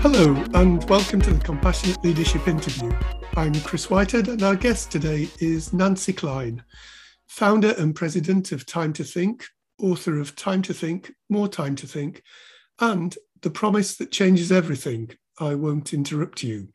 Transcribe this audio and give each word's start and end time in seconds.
Hello, 0.00 0.44
and 0.54 0.88
welcome 0.88 1.20
to 1.22 1.32
the 1.32 1.40
Compassionate 1.42 2.04
Leadership 2.04 2.46
Interview. 2.46 2.92
I'm 3.36 3.54
Chris 3.62 3.90
Whitehead, 3.90 4.28
and 4.28 4.42
our 4.44 4.54
guest 4.54 4.92
today 4.92 5.28
is 5.40 5.72
Nancy 5.72 6.12
Kline, 6.12 6.62
founder 7.26 7.74
and 7.78 7.96
president 7.96 8.52
of 8.52 8.64
Time 8.64 8.92
to 8.92 9.02
Think, 9.02 9.44
author 9.80 10.20
of 10.20 10.36
Time 10.36 10.62
to 10.62 10.72
Think, 10.72 11.12
More 11.28 11.48
Time 11.48 11.74
to 11.76 11.88
Think, 11.88 12.22
and 12.78 13.16
The 13.42 13.50
Promise 13.50 13.96
That 13.96 14.12
Changes 14.12 14.52
Everything 14.52 15.10
I 15.38 15.54
Won't 15.54 15.92
Interrupt 15.92 16.42
You. 16.42 16.68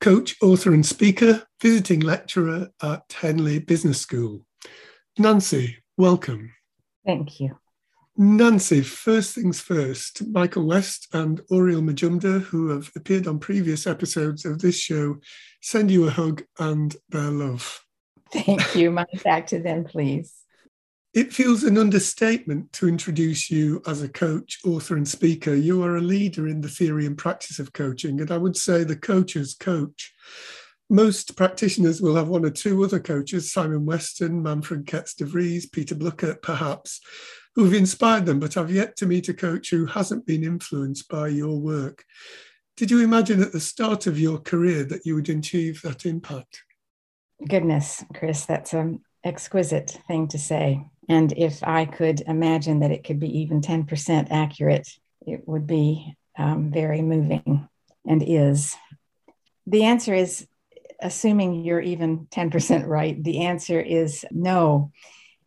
Coach, 0.00 0.36
author, 0.42 0.72
and 0.72 0.84
speaker, 0.84 1.46
visiting 1.60 2.00
lecturer 2.00 2.68
at 2.82 3.12
Henley 3.12 3.58
Business 3.58 4.00
School. 4.00 4.46
Nancy, 5.18 5.78
welcome. 5.96 6.52
Thank 7.04 7.40
you. 7.40 7.58
Nancy, 8.16 8.80
first 8.80 9.34
things 9.34 9.60
first, 9.60 10.26
Michael 10.28 10.66
West 10.66 11.08
and 11.12 11.40
Oriel 11.50 11.82
Majumdar, 11.82 12.42
who 12.42 12.68
have 12.68 12.90
appeared 12.94 13.26
on 13.26 13.40
previous 13.40 13.86
episodes 13.86 14.44
of 14.44 14.60
this 14.60 14.78
show, 14.78 15.16
send 15.60 15.90
you 15.90 16.06
a 16.06 16.10
hug 16.10 16.44
and 16.58 16.96
their 17.08 17.30
love. 17.30 17.84
Thank 18.32 18.76
you. 18.76 18.90
Mine 18.90 19.06
back 19.24 19.48
to 19.48 19.60
them, 19.60 19.84
please. 19.84 20.32
It 21.14 21.32
feels 21.32 21.62
an 21.62 21.78
understatement 21.78 22.72
to 22.72 22.88
introduce 22.88 23.48
you 23.48 23.80
as 23.86 24.02
a 24.02 24.08
coach, 24.08 24.58
author, 24.64 24.96
and 24.96 25.06
speaker. 25.06 25.54
You 25.54 25.80
are 25.84 25.96
a 25.96 26.00
leader 26.00 26.48
in 26.48 26.60
the 26.60 26.68
theory 26.68 27.06
and 27.06 27.16
practice 27.16 27.60
of 27.60 27.72
coaching, 27.72 28.20
and 28.20 28.32
I 28.32 28.36
would 28.36 28.56
say 28.56 28.82
the 28.82 28.96
coach's 28.96 29.54
coach. 29.54 30.12
Most 30.90 31.36
practitioners 31.36 32.02
will 32.02 32.16
have 32.16 32.26
one 32.26 32.44
or 32.44 32.50
two 32.50 32.82
other 32.82 32.98
coaches 32.98 33.52
Simon 33.52 33.86
Weston, 33.86 34.42
Manfred 34.42 34.86
Kets 34.86 35.14
de 35.14 35.24
Vries, 35.24 35.66
Peter 35.66 35.94
Bluckert, 35.94 36.42
perhaps 36.42 37.00
who've 37.54 37.74
inspired 37.74 38.26
them, 38.26 38.40
but 38.40 38.56
I've 38.56 38.72
yet 38.72 38.96
to 38.96 39.06
meet 39.06 39.28
a 39.28 39.34
coach 39.34 39.70
who 39.70 39.86
hasn't 39.86 40.26
been 40.26 40.42
influenced 40.42 41.08
by 41.08 41.28
your 41.28 41.60
work. 41.60 42.04
Did 42.76 42.90
you 42.90 42.98
imagine 42.98 43.40
at 43.40 43.52
the 43.52 43.60
start 43.60 44.08
of 44.08 44.18
your 44.18 44.38
career 44.38 44.82
that 44.86 45.06
you 45.06 45.14
would 45.14 45.28
achieve 45.28 45.80
that 45.82 46.06
impact? 46.06 46.64
Goodness, 47.48 48.04
Chris, 48.14 48.44
that's 48.46 48.72
an 48.72 49.04
exquisite 49.22 49.96
thing 50.08 50.26
to 50.28 50.38
say. 50.38 50.84
And 51.08 51.32
if 51.32 51.62
I 51.62 51.84
could 51.84 52.22
imagine 52.22 52.80
that 52.80 52.90
it 52.90 53.04
could 53.04 53.20
be 53.20 53.40
even 53.40 53.60
10% 53.60 54.28
accurate, 54.30 54.88
it 55.26 55.46
would 55.46 55.66
be 55.66 56.16
um, 56.38 56.70
very 56.70 57.02
moving 57.02 57.68
and 58.06 58.22
is. 58.22 58.74
The 59.66 59.84
answer 59.84 60.14
is, 60.14 60.46
assuming 61.00 61.64
you're 61.64 61.80
even 61.80 62.26
10% 62.26 62.86
right, 62.86 63.22
the 63.22 63.42
answer 63.42 63.80
is 63.80 64.24
no. 64.30 64.92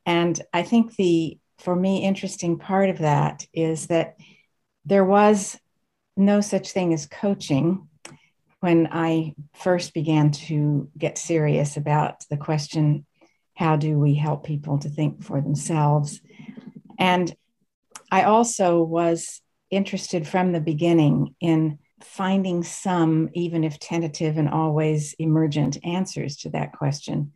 And 0.06 0.40
I 0.54 0.64
think 0.64 0.96
the 0.96 1.40
for 1.60 1.76
me 1.76 2.04
interesting 2.04 2.60
part 2.60 2.90
of 2.90 3.00
that 3.00 3.46
is 3.52 3.88
that 3.88 4.18
there 4.86 5.04
was 5.04 5.60
no 6.16 6.40
such 6.40 6.72
thing 6.72 6.94
as 6.94 7.08
coaching 7.08 7.88
when 8.60 8.88
I 8.92 9.34
first 9.56 9.94
began 9.94 10.32
to 10.32 10.90
get 10.98 11.18
serious 11.18 11.78
about 11.78 12.24
the 12.30 12.38
question 12.38 13.07
how 13.58 13.76
do 13.76 13.98
we 13.98 14.14
help 14.14 14.46
people 14.46 14.78
to 14.78 14.88
think 14.88 15.24
for 15.24 15.42
themselves? 15.42 16.22
And 17.00 17.36
I 18.12 18.24
also 18.24 18.84
was 18.84 19.42
interested 19.72 20.28
from 20.28 20.52
the 20.52 20.62
beginning 20.62 21.34
in 21.42 21.80
finding 22.04 22.64
some, 22.64 23.30
even 23.34 23.64
if 23.64 23.80
tentative 23.80 24.38
and 24.38 24.48
always 24.48 25.16
emergent, 25.18 25.80
answers 25.84 26.38
to 26.38 26.52
that 26.52 26.74
question. 26.74 27.34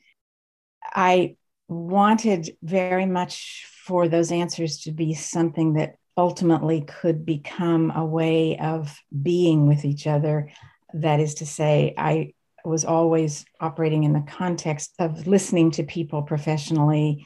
I 0.94 1.38
wanted 1.67 2.55
very 2.61 3.08
much 3.08 3.66
for 3.83 4.08
those 4.08 4.31
answers 4.31 4.81
to 4.81 4.92
be 4.92 5.15
something 5.15 5.73
that 5.73 5.95
ultimately 6.15 6.81
could 6.81 7.26
become 7.26 7.92
a 7.95 8.05
way 8.05 8.60
of 8.60 8.95
being 9.23 9.65
with 9.65 9.86
each 9.86 10.05
other. 10.05 10.52
That 10.93 11.20
is 11.20 11.36
to 11.36 11.48
say, 11.48 11.95
I 11.98 12.33
was 12.66 12.86
always 12.86 13.45
operating 13.60 14.04
in 14.04 14.14
the 14.14 14.26
context 14.27 14.94
of 14.99 15.27
listening 15.27 15.72
to 15.72 15.83
people 15.83 16.22
professionally 16.22 17.26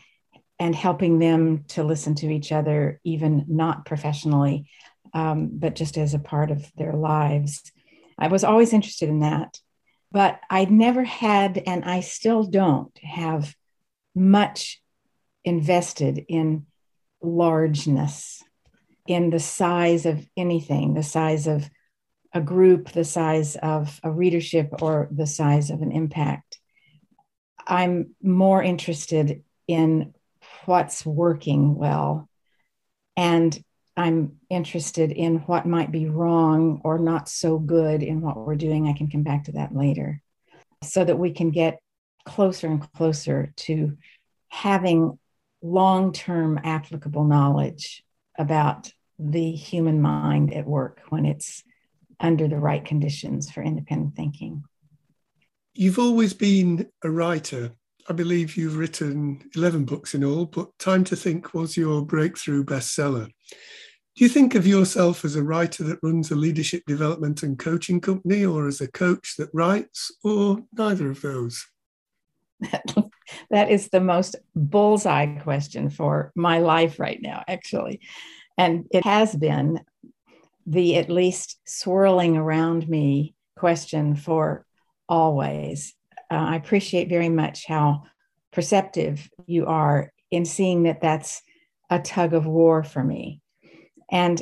and 0.60 0.74
helping 0.76 1.20
them 1.20 1.66
to 1.68 1.84
listen 1.84 2.16
to 2.16 2.32
each 2.32 2.52
other, 2.52 3.00
even 3.04 3.46
not 3.48 3.86
professionally, 3.86 4.70
um, 5.14 5.50
but 5.54 5.76
just 5.76 5.98
as 5.98 6.14
a 6.14 6.20
part 6.20 6.52
of 6.52 6.72
their 6.78 6.94
lives. 6.94 7.72
I 8.18 8.28
was 8.28 8.44
always 8.44 8.74
interested 8.74 9.10
in 9.10 9.20
that, 9.20 9.60
but 10.12 10.40
I 10.50 10.66
never 10.66 11.04
had, 11.04 11.62
and 11.66 11.84
I 11.84 12.00
still 12.00 12.44
don't 12.44 12.98
have 13.00 13.54
much 14.16 14.82
invested 15.44 16.26
in 16.30 16.66
largeness, 17.22 18.42
in 19.08 19.30
the 19.30 19.40
size 19.40 20.06
of 20.06 20.26
anything, 20.38 20.94
the 20.94 21.04
size 21.04 21.48
of 21.48 21.70
a 22.36 22.42
group, 22.42 22.92
the 22.92 23.06
size 23.06 23.56
of 23.56 24.00
a 24.04 24.12
readership, 24.12 24.82
or 24.82 25.08
the 25.10 25.26
size 25.26 25.72
of 25.72 25.82
an 25.82 25.92
impact. 25.92 26.60
I'm 27.66 28.14
more 28.22 28.62
interested 28.62 29.44
in 29.68 30.14
what's 30.66 31.06
working 31.06 31.76
well. 31.76 32.30
And 33.18 33.58
I'm 33.98 34.34
interested 34.50 35.12
in 35.12 35.38
what 35.40 35.66
might 35.66 35.92
be 35.92 36.08
wrong 36.08 36.82
or 36.84 37.00
not 37.00 37.30
so 37.30 37.58
good 37.58 38.04
in 38.04 38.20
what 38.20 38.38
we're 38.38 38.56
doing. 38.56 38.88
I 38.88 38.94
can 38.94 39.10
come 39.10 39.24
back 39.24 39.46
to 39.46 39.54
that 39.54 39.74
later 39.74 40.22
so 40.84 41.06
that 41.06 41.18
we 41.18 41.32
can 41.32 41.52
get 41.52 41.80
closer 42.26 42.68
and 42.68 42.92
closer 42.94 43.54
to 43.56 43.98
having 44.50 45.18
long 45.62 46.12
term 46.12 46.60
applicable 46.64 47.24
knowledge 47.24 48.04
about 48.38 48.92
the 49.18 49.52
human 49.52 50.02
mind 50.02 50.54
at 50.54 50.66
work 50.66 51.02
when 51.10 51.26
it's 51.26 51.64
under 52.20 52.48
the 52.48 52.60
right 52.60 52.84
conditions 52.84 53.52
for 53.52 53.62
independent 53.64 54.16
thinking. 54.16 54.64
You've 55.74 56.00
always 56.00 56.34
been 56.34 56.88
a 57.04 57.10
writer. 57.10 57.72
I 58.08 58.14
believe 58.14 58.56
you've 58.56 58.78
written 58.78 59.50
11 59.56 59.86
books 59.86 60.14
in 60.14 60.24
all, 60.24 60.46
but 60.46 60.78
Time 60.80 61.04
to 61.06 61.16
Think 61.16 61.54
was 61.54 61.76
your 61.76 62.06
breakthrough 62.06 62.64
bestseller. 62.64 63.28
Do 64.16 64.24
you 64.24 64.30
think 64.30 64.56
of 64.56 64.66
yourself 64.66 65.26
as 65.26 65.36
a 65.36 65.44
writer 65.44 65.84
that 65.84 66.00
runs 66.02 66.32
a 66.32 66.36
leadership 66.36 66.84
development 66.88 67.44
and 67.44 67.60
coaching 67.60 68.00
company, 68.00 68.46
or 68.46 68.68
as 68.68 68.80
a 68.80 68.88
coach 68.88 69.36
that 69.38 69.50
writes, 69.54 70.16
or 70.24 70.60
neither 70.72 71.10
of 71.10 71.22
those? 71.22 71.66
that 73.50 73.70
is 73.70 73.90
the 73.90 74.00
most 74.00 74.38
bullseye 74.56 75.38
question 75.40 75.90
for 75.90 76.32
my 76.36 76.60
life 76.60 77.00
right 77.00 77.20
now, 77.22 77.44
actually. 77.48 78.00
And 78.58 78.86
it 78.92 79.04
has 79.04 79.36
been 79.36 79.82
the 80.66 80.98
at 80.98 81.10
least 81.10 81.60
swirling 81.66 82.38
around 82.38 82.88
me 82.90 83.36
question 83.56 84.16
for 84.16 84.66
always. 85.08 85.94
Uh, 86.32 86.36
I 86.36 86.56
appreciate 86.56 87.10
very 87.10 87.30
much 87.30 87.66
how 87.68 88.04
perceptive 88.52 89.30
you 89.46 89.66
are 89.68 90.12
in 90.32 90.46
seeing 90.46 90.84
that 90.84 91.02
that's 91.02 91.42
a 91.90 92.00
tug 92.00 92.34
of 92.34 92.46
war 92.46 92.84
for 92.84 93.04
me. 93.04 93.42
And 94.10 94.42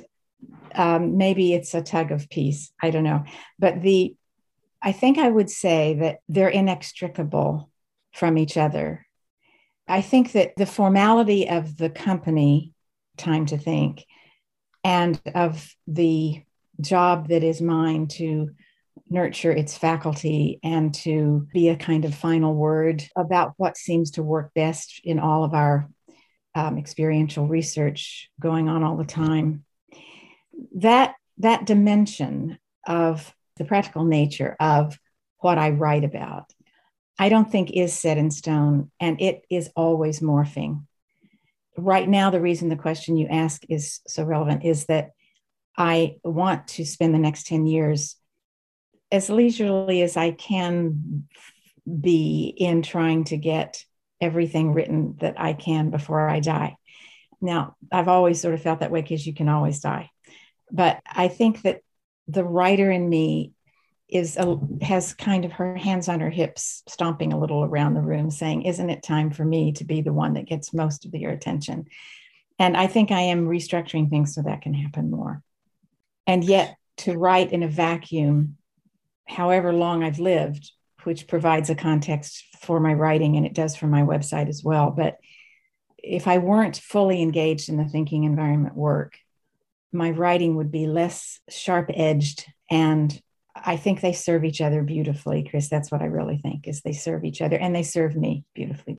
um, 0.75 1.17
maybe 1.17 1.53
it's 1.53 1.73
a 1.73 1.81
tug 1.81 2.11
of 2.11 2.29
peace. 2.29 2.71
I 2.81 2.89
don't 2.89 3.03
know. 3.03 3.23
But 3.59 3.81
the, 3.81 4.15
I 4.81 4.91
think 4.91 5.17
I 5.17 5.29
would 5.29 5.49
say 5.49 5.95
that 5.95 6.19
they're 6.29 6.49
inextricable 6.49 7.69
from 8.13 8.37
each 8.37 8.57
other. 8.57 9.05
I 9.87 10.01
think 10.01 10.31
that 10.33 10.55
the 10.55 10.65
formality 10.65 11.49
of 11.49 11.77
the 11.77 11.89
company, 11.89 12.73
time 13.17 13.45
to 13.47 13.57
think, 13.57 14.05
and 14.83 15.19
of 15.33 15.73
the 15.87 16.43
job 16.81 17.29
that 17.29 17.43
is 17.43 17.61
mine 17.61 18.07
to 18.07 18.49
nurture 19.09 19.51
its 19.51 19.77
faculty 19.77 20.59
and 20.63 20.93
to 20.93 21.47
be 21.53 21.69
a 21.69 21.75
kind 21.75 22.05
of 22.05 22.15
final 22.15 22.53
word 22.53 23.03
about 23.15 23.53
what 23.57 23.77
seems 23.77 24.11
to 24.11 24.23
work 24.23 24.53
best 24.53 25.01
in 25.03 25.19
all 25.19 25.43
of 25.43 25.53
our 25.53 25.89
um, 26.55 26.77
experiential 26.77 27.47
research 27.47 28.29
going 28.39 28.69
on 28.69 28.83
all 28.83 28.97
the 28.97 29.05
time. 29.05 29.63
That, 30.75 31.15
that 31.39 31.65
dimension 31.65 32.59
of 32.85 33.33
the 33.57 33.65
practical 33.65 34.03
nature 34.03 34.55
of 34.59 34.97
what 35.39 35.57
I 35.57 35.71
write 35.71 36.03
about 36.03 36.51
I 37.17 37.29
don't 37.29 37.51
think 37.51 37.71
is 37.71 37.93
set 37.93 38.17
in 38.17 38.31
stone 38.31 38.91
and 38.99 39.21
it 39.21 39.43
is 39.49 39.69
always 39.75 40.19
morphing. 40.19 40.85
Right 41.77 42.07
now, 42.07 42.29
the 42.29 42.41
reason 42.41 42.69
the 42.69 42.75
question 42.75 43.17
you 43.17 43.27
ask 43.27 43.63
is 43.67 44.01
so 44.07 44.23
relevant 44.23 44.63
is 44.63 44.85
that 44.85 45.11
I 45.77 46.17
want 46.23 46.67
to 46.69 46.85
spend 46.85 47.13
the 47.13 47.19
next 47.19 47.47
10 47.47 47.65
years 47.65 48.15
as 49.11 49.29
leisurely 49.29 50.01
as 50.01 50.17
I 50.17 50.31
can 50.31 51.27
be 51.99 52.53
in 52.57 52.81
trying 52.81 53.25
to 53.25 53.37
get 53.37 53.83
everything 54.21 54.73
written 54.73 55.17
that 55.19 55.39
I 55.39 55.53
can 55.53 55.89
before 55.89 56.29
I 56.29 56.39
die. 56.39 56.77
Now, 57.41 57.75
I've 57.91 58.07
always 58.07 58.39
sort 58.39 58.53
of 58.53 58.61
felt 58.61 58.79
that 58.79 58.91
way 58.91 59.01
because 59.01 59.27
you 59.27 59.33
can 59.33 59.49
always 59.49 59.79
die. 59.81 60.09
But 60.71 61.01
I 61.05 61.27
think 61.27 61.63
that 61.63 61.81
the 62.27 62.43
writer 62.43 62.89
in 62.89 63.07
me 63.07 63.51
is 64.09 64.37
a, 64.37 64.59
has 64.81 65.13
kind 65.13 65.45
of 65.45 65.53
her 65.53 65.75
hands 65.75 66.07
on 66.07 66.19
her 66.19 66.29
hips, 66.29 66.83
stomping 66.87 67.33
a 67.33 67.39
little 67.39 67.63
around 67.63 67.93
the 67.93 68.01
room, 68.01 68.29
saying, 68.29 68.63
Isn't 68.63 68.89
it 68.89 69.03
time 69.03 69.31
for 69.31 69.43
me 69.43 69.71
to 69.73 69.85
be 69.85 70.01
the 70.01 70.13
one 70.13 70.33
that 70.33 70.45
gets 70.45 70.73
most 70.73 71.05
of 71.05 71.13
your 71.13 71.31
attention? 71.31 71.85
And 72.59 72.77
I 72.77 72.87
think 72.87 73.11
I 73.11 73.21
am 73.21 73.47
restructuring 73.47 74.09
things 74.09 74.35
so 74.35 74.41
that 74.43 74.61
can 74.61 74.73
happen 74.73 75.09
more. 75.09 75.41
And 76.27 76.43
yet, 76.43 76.75
to 76.97 77.17
write 77.17 77.51
in 77.51 77.63
a 77.63 77.67
vacuum, 77.67 78.57
however 79.27 79.73
long 79.73 80.03
I've 80.03 80.19
lived, 80.19 80.71
which 81.03 81.27
provides 81.27 81.69
a 81.69 81.75
context 81.75 82.45
for 82.61 82.79
my 82.79 82.93
writing 82.93 83.35
and 83.35 83.45
it 83.45 83.53
does 83.53 83.75
for 83.75 83.87
my 83.87 84.01
website 84.01 84.47
as 84.47 84.63
well. 84.63 84.91
But 84.91 85.17
if 85.97 86.27
I 86.27 86.37
weren't 86.37 86.77
fully 86.77 87.21
engaged 87.21 87.69
in 87.69 87.77
the 87.77 87.85
thinking 87.85 88.23
environment 88.23 88.75
work, 88.75 89.17
my 89.91 90.11
writing 90.11 90.55
would 90.55 90.71
be 90.71 90.87
less 90.87 91.39
sharp 91.49 91.89
edged 91.93 92.45
and 92.69 93.21
I 93.55 93.77
think 93.77 94.01
they 94.01 94.13
serve 94.13 94.43
each 94.43 94.61
other 94.61 94.83
beautifully, 94.83 95.47
Chris. 95.49 95.69
That's 95.69 95.91
what 95.91 96.01
I 96.01 96.05
really 96.05 96.37
think 96.37 96.67
is 96.67 96.81
they 96.81 96.93
serve 96.93 97.23
each 97.23 97.41
other 97.41 97.57
and 97.57 97.75
they 97.75 97.83
serve 97.83 98.15
me 98.15 98.45
beautifully. 98.55 98.97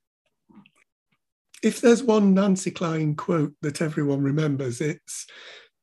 If 1.61 1.81
there's 1.81 2.03
one 2.03 2.33
Nancy 2.33 2.71
Kline 2.71 3.15
quote 3.15 3.53
that 3.61 3.81
everyone 3.81 4.21
remembers, 4.21 4.81
it's 4.81 5.25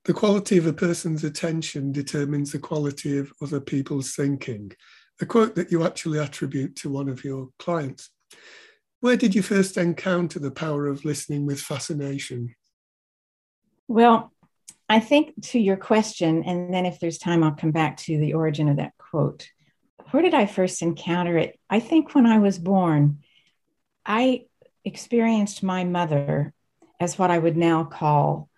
the 0.05 0.15
quality 0.15 0.59
of 0.59 0.67
a 0.67 0.73
person's 0.73 1.25
attention 1.25 1.93
determines 1.93 2.53
the 2.53 2.59
quality 2.59 3.19
of 3.19 3.33
other 3.43 3.61
people's 3.61 4.15
thinking. 4.15 4.73
A 5.21 5.27
quote 5.27 5.55
that 5.55 5.71
you 5.71 5.85
actually 5.85 6.19
attribute 6.19 6.77
to 6.77 6.91
one 6.91 7.09
of 7.09 7.25
your 7.25 7.51
clients. 7.59 8.11
Where 9.01 9.17
did 9.17 9.35
you 9.35 9.43
first 9.43 9.77
encounter 9.77 10.39
the 10.39 10.51
power 10.51 10.87
of 10.87 11.05
listening 11.05 11.47
with 11.47 11.61
fascination? 11.61 12.55
Well, 13.87 14.33
I 14.93 15.01
think 15.01 15.43
to 15.45 15.59
your 15.59 15.79
question, 15.79 16.45
and 16.45 16.73
then 16.73 16.85
if 16.85 17.01
there's 17.01 17.17
time, 17.17 17.43
I'll 17.43 17.53
come 17.53 17.71
back 17.71 17.97
to 17.99 18.19
the 18.19 18.35
origin 18.35 18.69
of 18.69 18.77
that 18.77 18.93
quote. 18.99 19.49
Where 20.11 20.23
did 20.23 20.35
I 20.35 20.45
first 20.45 20.83
encounter 20.83 21.39
it? 21.39 21.59
I 21.71 21.81
think 21.81 22.15
when 22.15 22.27
I 22.27 22.41
was 22.41 22.59
born, 22.59 23.21
I 24.05 24.43
experienced 24.85 25.63
my 25.63 25.85
mother 25.85 26.53
as 27.01 27.19
what 27.19 27.31
I 27.31 27.39
would 27.39 27.57
now 27.57 27.85
call 27.85 28.51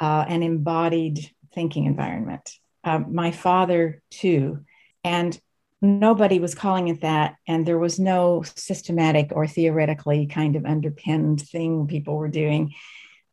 uh, 0.00 0.24
an 0.26 0.42
embodied 0.42 1.30
thinking 1.54 1.84
environment. 1.86 2.50
Uh, 2.82 2.98
my 3.08 3.30
father, 3.30 4.02
too. 4.10 4.64
And 5.04 5.40
nobody 5.80 6.40
was 6.40 6.56
calling 6.56 6.88
it 6.88 7.02
that. 7.02 7.36
And 7.46 7.64
there 7.64 7.78
was 7.78 8.00
no 8.00 8.42
systematic 8.42 9.28
or 9.30 9.46
theoretically 9.46 10.26
kind 10.26 10.56
of 10.56 10.64
underpinned 10.66 11.42
thing 11.42 11.86
people 11.86 12.16
were 12.16 12.26
doing. 12.26 12.74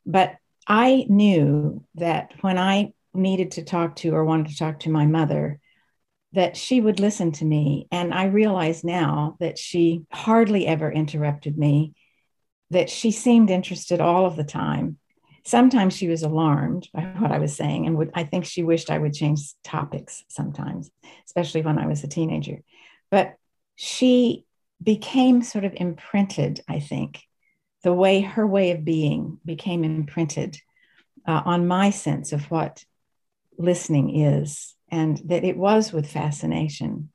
But 0.05 0.35
I 0.67 1.05
knew 1.07 1.83
that 1.95 2.33
when 2.41 2.57
I 2.57 2.93
needed 3.13 3.51
to 3.51 3.63
talk 3.63 3.95
to 3.97 4.13
or 4.13 4.25
wanted 4.25 4.47
to 4.49 4.57
talk 4.57 4.81
to 4.81 4.89
my 4.89 5.05
mother, 5.05 5.59
that 6.33 6.57
she 6.57 6.81
would 6.81 6.99
listen 6.99 7.31
to 7.33 7.45
me. 7.45 7.87
And 7.91 8.13
I 8.13 8.25
realize 8.25 8.83
now 8.83 9.37
that 9.39 9.57
she 9.57 10.03
hardly 10.11 10.67
ever 10.67 10.91
interrupted 10.91 11.57
me, 11.57 11.93
that 12.69 12.89
she 12.89 13.11
seemed 13.11 13.49
interested 13.49 14.01
all 14.01 14.25
of 14.25 14.35
the 14.35 14.43
time. 14.43 14.97
Sometimes 15.45 15.95
she 15.95 16.09
was 16.09 16.23
alarmed 16.23 16.89
by 16.93 17.03
what 17.17 17.31
I 17.31 17.39
was 17.39 17.55
saying, 17.55 17.87
and 17.87 17.97
would, 17.97 18.11
I 18.13 18.25
think 18.25 18.43
she 18.43 18.63
wished 18.63 18.91
I 18.91 18.97
would 18.97 19.13
change 19.13 19.39
topics 19.63 20.25
sometimes, 20.27 20.91
especially 21.25 21.61
when 21.61 21.79
I 21.79 21.87
was 21.87 22.03
a 22.03 22.09
teenager. 22.09 22.61
But 23.09 23.35
she 23.75 24.43
became 24.83 25.41
sort 25.41 25.63
of 25.63 25.73
imprinted, 25.75 26.59
I 26.67 26.81
think, 26.81 27.21
the 27.87 27.93
way 27.93 28.19
her 28.19 28.45
way 28.45 28.71
of 28.71 28.83
being 28.83 29.39
became 29.45 29.85
imprinted 29.85 30.59
uh, 31.25 31.41
on 31.45 31.65
my 31.65 31.89
sense 31.89 32.33
of 32.33 32.43
what 32.51 32.83
listening 33.57 34.13
is, 34.13 34.75
and 34.91 35.21
that 35.23 35.45
it 35.45 35.55
was 35.55 35.93
with 35.93 36.11
fascination. 36.11 37.09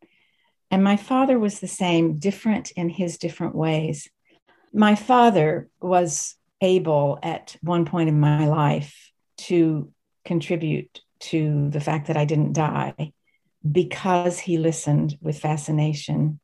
And 0.70 0.82
my 0.82 0.96
father 0.96 1.38
was 1.38 1.60
the 1.60 1.68
same, 1.68 2.18
different 2.18 2.70
in 2.70 2.88
his 2.88 3.18
different 3.18 3.54
ways. 3.54 4.08
My 4.72 4.94
father 4.94 5.68
was 5.78 6.36
able 6.62 7.18
at 7.22 7.54
one 7.60 7.84
point 7.84 8.08
in 8.08 8.18
my 8.18 8.46
life 8.46 9.12
to 9.48 9.92
contribute 10.24 11.02
to 11.32 11.68
the 11.68 11.80
fact 11.80 12.06
that 12.06 12.16
I 12.16 12.24
didn't 12.24 12.54
die 12.54 13.12
because 13.70 14.38
he 14.38 14.56
listened 14.56 15.18
with 15.20 15.38
fascination 15.38 16.40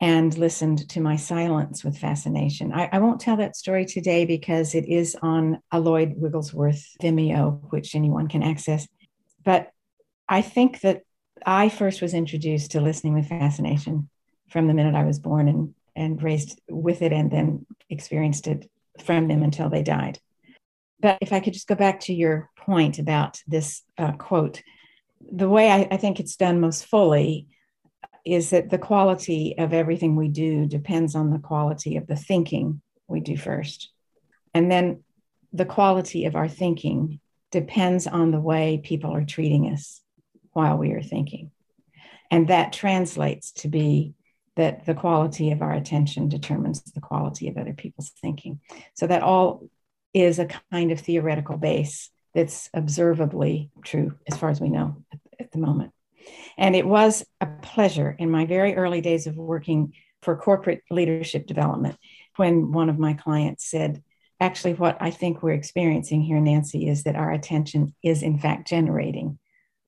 and 0.00 0.36
listened 0.36 0.88
to 0.90 1.00
my 1.00 1.16
silence 1.16 1.82
with 1.82 1.96
fascination. 1.96 2.72
I, 2.72 2.88
I, 2.92 2.98
won't 2.98 3.20
tell 3.20 3.38
that 3.38 3.56
story 3.56 3.86
today 3.86 4.26
because 4.26 4.74
it 4.74 4.86
is 4.86 5.16
on 5.22 5.62
a 5.72 5.80
Lloyd 5.80 6.14
Wigglesworth 6.16 6.84
Vimeo, 7.02 7.62
which 7.70 7.94
anyone 7.94 8.28
can 8.28 8.42
access. 8.42 8.86
But 9.42 9.70
I 10.28 10.42
think 10.42 10.80
that 10.80 11.02
I 11.46 11.70
first 11.70 12.02
was 12.02 12.12
introduced 12.12 12.72
to 12.72 12.80
listening 12.80 13.14
with 13.14 13.28
fascination 13.28 14.10
from 14.50 14.66
the 14.66 14.74
minute 14.74 14.94
I 14.94 15.04
was 15.04 15.18
born 15.18 15.48
and, 15.48 15.74
and 15.94 16.22
raised 16.22 16.60
with 16.68 17.00
it 17.00 17.12
and 17.12 17.30
then 17.30 17.64
experienced 17.88 18.46
it 18.48 18.70
from 19.02 19.28
them 19.28 19.42
until 19.42 19.70
they 19.70 19.82
died. 19.82 20.18
But 21.00 21.18
if 21.20 21.32
I 21.32 21.40
could 21.40 21.52
just 21.52 21.68
go 21.68 21.74
back 21.74 22.00
to 22.00 22.14
your 22.14 22.50
point 22.56 22.98
about 22.98 23.40
this 23.46 23.82
uh, 23.96 24.12
quote, 24.12 24.62
the 25.20 25.48
way 25.48 25.70
I, 25.70 25.88
I 25.90 25.96
think 25.96 26.20
it's 26.20 26.36
done 26.36 26.60
most 26.60 26.84
fully 26.84 27.48
is 28.26 28.50
that 28.50 28.70
the 28.70 28.78
quality 28.78 29.54
of 29.56 29.72
everything 29.72 30.16
we 30.16 30.28
do 30.28 30.66
depends 30.66 31.14
on 31.14 31.30
the 31.30 31.38
quality 31.38 31.96
of 31.96 32.06
the 32.06 32.16
thinking 32.16 32.82
we 33.06 33.20
do 33.20 33.36
first. 33.36 33.90
And 34.52 34.70
then 34.70 35.04
the 35.52 35.64
quality 35.64 36.24
of 36.24 36.34
our 36.34 36.48
thinking 36.48 37.20
depends 37.52 38.06
on 38.06 38.32
the 38.32 38.40
way 38.40 38.80
people 38.82 39.14
are 39.14 39.24
treating 39.24 39.72
us 39.72 40.02
while 40.52 40.76
we 40.76 40.92
are 40.92 41.02
thinking. 41.02 41.52
And 42.30 42.48
that 42.48 42.72
translates 42.72 43.52
to 43.52 43.68
be 43.68 44.14
that 44.56 44.86
the 44.86 44.94
quality 44.94 45.52
of 45.52 45.62
our 45.62 45.72
attention 45.72 46.28
determines 46.28 46.82
the 46.82 47.00
quality 47.00 47.48
of 47.48 47.56
other 47.56 47.74
people's 47.74 48.10
thinking. 48.20 48.58
So 48.94 49.06
that 49.06 49.22
all 49.22 49.68
is 50.12 50.38
a 50.38 50.48
kind 50.72 50.90
of 50.90 50.98
theoretical 50.98 51.58
base 51.58 52.10
that's 52.34 52.68
observably 52.74 53.70
true 53.84 54.14
as 54.26 54.36
far 54.36 54.50
as 54.50 54.60
we 54.60 54.70
know 54.70 54.96
at, 55.38 55.52
the 55.52 55.58
moment. 55.58 55.92
And 56.58 56.74
it 56.74 56.86
was 56.86 57.24
a 57.40 57.46
pleasure 57.46 58.14
in 58.18 58.30
my 58.30 58.46
very 58.46 58.74
early 58.74 59.00
days 59.00 59.26
of 59.26 59.36
working 59.36 59.92
for 60.22 60.36
corporate 60.36 60.82
leadership 60.90 61.46
development 61.46 61.96
when 62.36 62.72
one 62.72 62.88
of 62.88 62.98
my 62.98 63.14
clients 63.14 63.68
said, 63.70 64.02
Actually, 64.38 64.74
what 64.74 64.98
I 65.00 65.10
think 65.10 65.42
we're 65.42 65.54
experiencing 65.54 66.20
here, 66.20 66.40
Nancy, 66.40 66.88
is 66.88 67.04
that 67.04 67.16
our 67.16 67.32
attention 67.32 67.94
is 68.02 68.22
in 68.22 68.38
fact 68.38 68.68
generating 68.68 69.38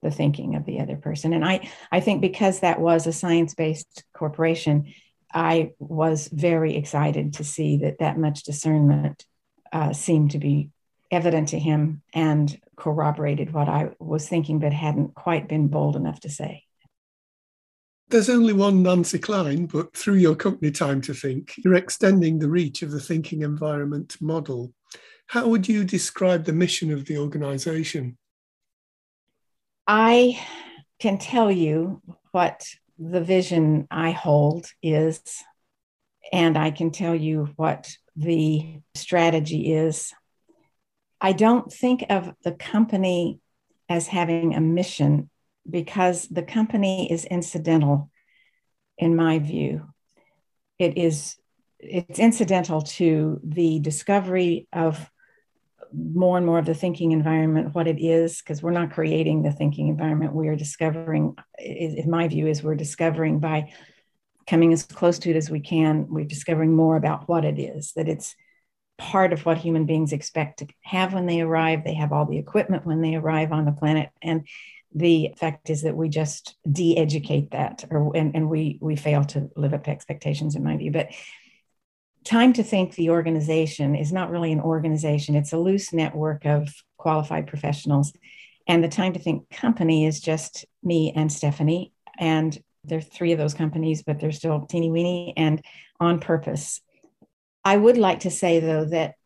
the 0.00 0.10
thinking 0.10 0.54
of 0.54 0.64
the 0.64 0.80
other 0.80 0.96
person. 0.96 1.34
And 1.34 1.44
I, 1.44 1.68
I 1.92 2.00
think 2.00 2.22
because 2.22 2.60
that 2.60 2.80
was 2.80 3.06
a 3.06 3.12
science 3.12 3.54
based 3.54 4.04
corporation, 4.14 4.94
I 5.32 5.72
was 5.78 6.28
very 6.28 6.76
excited 6.76 7.34
to 7.34 7.44
see 7.44 7.78
that 7.78 7.98
that 7.98 8.16
much 8.16 8.44
discernment 8.44 9.26
uh, 9.72 9.92
seemed 9.92 10.30
to 10.30 10.38
be 10.38 10.70
evident 11.10 11.48
to 11.48 11.58
him 11.58 12.02
and 12.12 12.58
corroborated 12.76 13.52
what 13.52 13.68
I 13.68 13.90
was 13.98 14.28
thinking, 14.28 14.58
but 14.58 14.72
hadn't 14.72 15.14
quite 15.14 15.48
been 15.48 15.68
bold 15.68 15.96
enough 15.96 16.20
to 16.20 16.30
say. 16.30 16.64
There's 18.10 18.30
only 18.30 18.54
one 18.54 18.82
Nancy 18.82 19.18
Kline, 19.18 19.66
but 19.66 19.94
through 19.94 20.14
your 20.14 20.34
company 20.34 20.70
Time 20.70 21.00
to 21.02 21.14
Think, 21.14 21.54
you're 21.58 21.74
extending 21.74 22.38
the 22.38 22.48
reach 22.48 22.82
of 22.82 22.90
the 22.90 23.00
thinking 23.00 23.42
environment 23.42 24.16
model. 24.20 24.72
How 25.26 25.46
would 25.48 25.68
you 25.68 25.84
describe 25.84 26.44
the 26.44 26.54
mission 26.54 26.90
of 26.90 27.04
the 27.04 27.18
organization? 27.18 28.16
I 29.86 30.40
can 30.98 31.18
tell 31.18 31.50
you 31.50 32.00
what 32.32 32.66
the 32.98 33.20
vision 33.20 33.86
I 33.90 34.10
hold 34.10 34.70
is, 34.82 35.20
and 36.32 36.56
I 36.56 36.70
can 36.70 36.90
tell 36.90 37.14
you 37.14 37.50
what 37.56 37.94
the 38.16 38.80
strategy 38.94 39.72
is 39.72 40.12
I 41.20 41.32
don't 41.32 41.72
think 41.72 42.04
of 42.08 42.34
the 42.44 42.52
company 42.52 43.40
as 43.88 44.06
having 44.06 44.54
a 44.54 44.60
mission 44.60 45.30
because 45.68 46.28
the 46.28 46.42
company 46.42 47.10
is 47.10 47.24
incidental 47.24 48.10
in 48.96 49.16
my 49.16 49.38
view. 49.38 49.88
It 50.78 50.96
is 50.96 51.36
it's 51.80 52.18
incidental 52.18 52.82
to 52.82 53.40
the 53.44 53.78
discovery 53.78 54.66
of 54.72 55.08
more 55.94 56.36
and 56.36 56.44
more 56.44 56.58
of 56.58 56.66
the 56.66 56.74
thinking 56.74 57.12
environment, 57.12 57.74
what 57.74 57.86
it 57.86 58.00
is, 58.00 58.38
because 58.38 58.62
we're 58.62 58.72
not 58.72 58.90
creating 58.90 59.42
the 59.42 59.52
thinking 59.52 59.88
environment. 59.88 60.34
We 60.34 60.48
are 60.48 60.56
discovering, 60.56 61.36
in 61.58 62.10
my 62.10 62.28
view, 62.28 62.46
is 62.46 62.62
we're 62.62 62.74
discovering 62.74 63.38
by 63.38 63.72
coming 64.46 64.72
as 64.72 64.82
close 64.82 65.18
to 65.20 65.30
it 65.30 65.36
as 65.36 65.50
we 65.50 65.60
can, 65.60 66.06
we're 66.08 66.24
discovering 66.24 66.74
more 66.74 66.96
about 66.96 67.28
what 67.28 67.44
it 67.44 67.58
is, 67.58 67.92
that 67.96 68.08
it's 68.08 68.34
part 68.98 69.32
of 69.32 69.46
what 69.46 69.58
human 69.58 69.86
beings 69.86 70.12
expect 70.12 70.58
to 70.58 70.66
have 70.82 71.14
when 71.14 71.26
they 71.26 71.40
arrive. 71.40 71.84
They 71.84 71.94
have 71.94 72.12
all 72.12 72.26
the 72.26 72.38
equipment 72.38 72.84
when 72.84 73.00
they 73.00 73.14
arrive 73.14 73.52
on 73.52 73.64
the 73.64 73.72
planet. 73.72 74.10
And 74.20 74.46
the 74.94 75.32
fact 75.36 75.70
is 75.70 75.82
that 75.82 75.96
we 75.96 76.08
just 76.08 76.56
de-educate 76.70 77.52
that 77.52 77.84
or 77.90 78.16
and, 78.16 78.34
and 78.34 78.50
we 78.50 78.78
we 78.80 78.96
fail 78.96 79.22
to 79.22 79.50
live 79.54 79.74
up 79.74 79.84
to 79.84 79.90
expectations 79.90 80.56
in 80.56 80.64
my 80.64 80.76
view. 80.76 80.90
But 80.90 81.10
time 82.24 82.52
to 82.54 82.62
think 82.62 82.94
the 82.94 83.10
organization 83.10 83.94
is 83.94 84.12
not 84.12 84.30
really 84.30 84.50
an 84.50 84.60
organization, 84.60 85.34
it's 85.34 85.52
a 85.52 85.58
loose 85.58 85.92
network 85.92 86.44
of 86.44 86.68
qualified 86.96 87.46
professionals. 87.46 88.12
And 88.66 88.82
the 88.82 88.88
time 88.88 89.12
to 89.14 89.18
think 89.18 89.48
company 89.50 90.04
is 90.04 90.20
just 90.20 90.66
me 90.82 91.12
and 91.14 91.32
Stephanie 91.32 91.92
And 92.18 92.58
there 92.84 92.98
are 92.98 93.02
three 93.02 93.32
of 93.32 93.38
those 93.38 93.54
companies, 93.54 94.02
but 94.02 94.18
they're 94.18 94.32
still 94.32 94.66
teeny 94.66 94.90
weeny 94.90 95.32
and 95.36 95.62
on 96.00 96.20
purpose. 96.20 96.80
I 97.68 97.76
would 97.76 97.98
like 97.98 98.20
to 98.20 98.30
say, 98.30 98.60
though, 98.60 98.86
that 98.86 99.16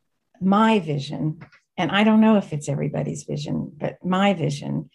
my 0.41 0.81
vision, 0.81 1.39
and 1.77 1.93
I 1.93 2.03
don't 2.03 2.21
know 2.21 2.39
if 2.39 2.53
it's 2.53 2.69
everybody's 2.69 3.23
vision, 3.23 3.71
but 3.77 4.05
my 4.05 4.35
vision 4.35 4.91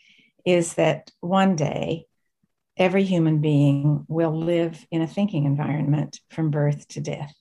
is 0.46 0.74
that 0.74 1.12
one 1.22 1.56
day 1.56 2.08
every 2.76 3.06
human 3.06 3.40
being 3.40 4.04
will 4.10 4.38
live 4.38 4.86
in 4.92 5.02
a 5.02 5.08
thinking 5.08 5.46
environment 5.46 6.20
from 6.30 6.52
birth 6.52 6.90
to 6.90 7.00
death. 7.00 7.34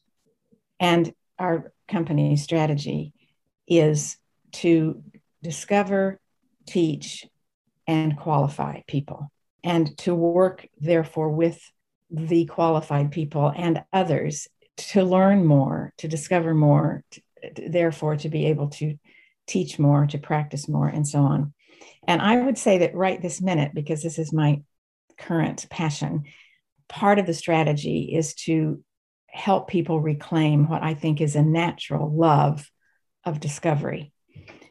And 0.79 1.13
our 1.41 1.73
company's 1.89 2.45
strategy 2.45 3.13
is 3.67 4.17
to 4.63 5.03
discover, 5.43 6.21
teach, 6.69 7.27
and 7.89 8.17
qualify 8.17 8.83
people, 8.87 9.33
and 9.65 9.99
to 9.99 10.15
work, 10.15 10.69
therefore, 10.79 11.31
with 11.31 11.61
the 12.11 12.45
qualified 12.45 13.11
people 13.11 13.53
and 13.57 13.83
others 13.93 14.47
to 14.77 15.03
learn 15.03 15.45
more, 15.45 15.93
to 15.99 16.09
discover 16.09 16.55
more, 16.55 17.03
to, 17.13 17.21
therefore, 17.69 18.17
to 18.17 18.29
be 18.29 18.47
able 18.47 18.69
to 18.69 18.97
teach 19.47 19.79
more, 19.79 20.07
to 20.07 20.19
practice 20.19 20.69
more, 20.69 20.89
and 20.89 21.07
so 21.07 21.21
on. 21.21 21.55
And 22.07 22.21
I 22.21 22.41
would 22.41 22.59
say 22.59 22.79
that 22.79 22.95
right 22.95 23.21
this 23.21 23.41
minute, 23.41 23.73
because 23.75 24.03
this 24.03 24.19
is 24.19 24.33
my 24.33 24.63
current 25.19 25.67
passion, 25.71 26.25
part 26.89 27.19
of 27.19 27.27
the 27.27 27.35
strategy 27.35 28.15
is 28.15 28.35
to 28.35 28.83
help 29.27 29.69
people 29.69 30.01
reclaim 30.01 30.69
what 30.69 30.83
I 30.83 30.95
think 30.95 31.21
is 31.21 31.37
a 31.37 31.43
natural 31.43 32.15
love 32.15 32.71
of 33.25 33.41
discovery 33.41 34.13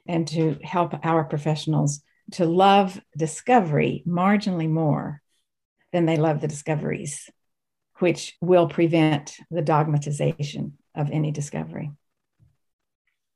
and 0.08 0.28
to 0.30 0.58
help 0.64 0.96
our 1.04 1.24
professionals 1.24 2.02
to 2.32 2.46
love 2.46 3.00
discovery 3.18 4.04
marginally 4.08 4.70
more 4.70 5.22
than 5.92 6.06
they 6.06 6.18
love 6.18 6.42
the 6.42 6.48
discoveries, 6.48 7.30
which 8.00 8.36
will 8.42 8.68
prevent 8.68 9.38
the 9.50 9.62
dogmatization 9.62 10.78
of 10.96 11.10
any 11.12 11.32
discovery. 11.32 11.92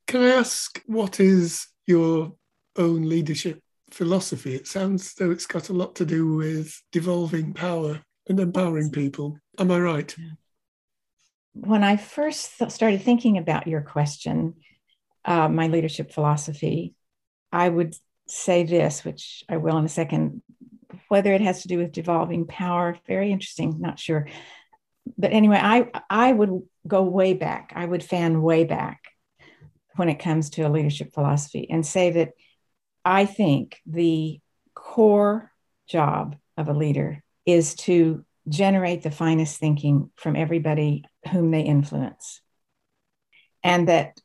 Can 0.08 0.24
I 0.24 0.30
ask 0.30 0.82
what 0.86 1.20
is 1.20 1.68
your 1.86 2.34
own 2.76 3.08
leadership 3.08 3.62
philosophy? 3.92 4.56
It 4.56 4.68
sounds 4.68 5.14
though 5.14 5.32
it's 5.32 5.46
got 5.46 5.70
a 5.70 5.74
lot 5.74 5.96
to 5.96 6.06
do 6.06 6.36
with 6.36 6.82
devolving 6.92 7.54
power 7.54 8.02
and 8.28 8.40
empowering 8.40 8.92
people. 8.92 9.38
Am 9.58 9.72
I 9.72 9.80
right? 9.80 10.16
When 11.54 11.84
I 11.84 11.98
first 11.98 12.58
th- 12.58 12.72
started 12.72 13.02
thinking 13.02 13.38
about 13.38 13.68
your 13.68 13.82
question, 13.82 14.56
uh, 15.26 15.50
my 15.50 15.68
leadership 15.68 16.12
philosophy, 16.12 16.96
I 17.52 17.68
would 17.68 17.96
say 18.28 18.64
this, 18.64 19.04
which 19.04 19.44
I 19.50 19.58
will 19.58 19.78
in 19.78 19.86
a 19.86 19.90
second. 19.90 20.42
Whether 21.10 21.34
it 21.34 21.42
has 21.42 21.64
to 21.64 21.68
do 21.68 21.78
with 21.78 21.92
devolving 21.92 22.48
power, 22.48 22.98
very 23.08 23.32
interesting, 23.32 23.80
not 23.80 24.00
sure. 24.00 24.28
But 25.18 25.34
anyway, 25.34 25.60
I 25.62 25.90
I 26.10 26.32
would 26.32 26.62
go 26.88 27.04
way 27.04 27.34
back. 27.34 27.74
I 27.76 27.86
would 27.86 28.04
fan 28.04 28.42
way 28.42 28.64
back 28.64 29.02
when 29.96 30.10
it 30.10 30.20
comes 30.20 30.52
to 30.52 30.62
a 30.62 30.70
leadership 30.70 31.14
philosophy 31.14 31.68
and 31.70 31.86
say 31.86 32.12
that 32.12 32.32
I 33.04 33.26
think 33.26 33.82
the 33.86 34.40
core 34.74 35.52
job 35.88 36.36
of 36.58 36.70
a 36.70 36.74
leader 36.74 37.24
is 37.46 37.76
to 37.76 38.24
generate 38.48 39.04
the 39.04 39.12
finest 39.12 39.60
thinking 39.60 40.12
from 40.16 40.36
everybody 40.36 41.04
whom 41.32 41.52
they 41.52 41.62
influence. 41.62 42.42
And 43.64 43.88
that 43.88 44.20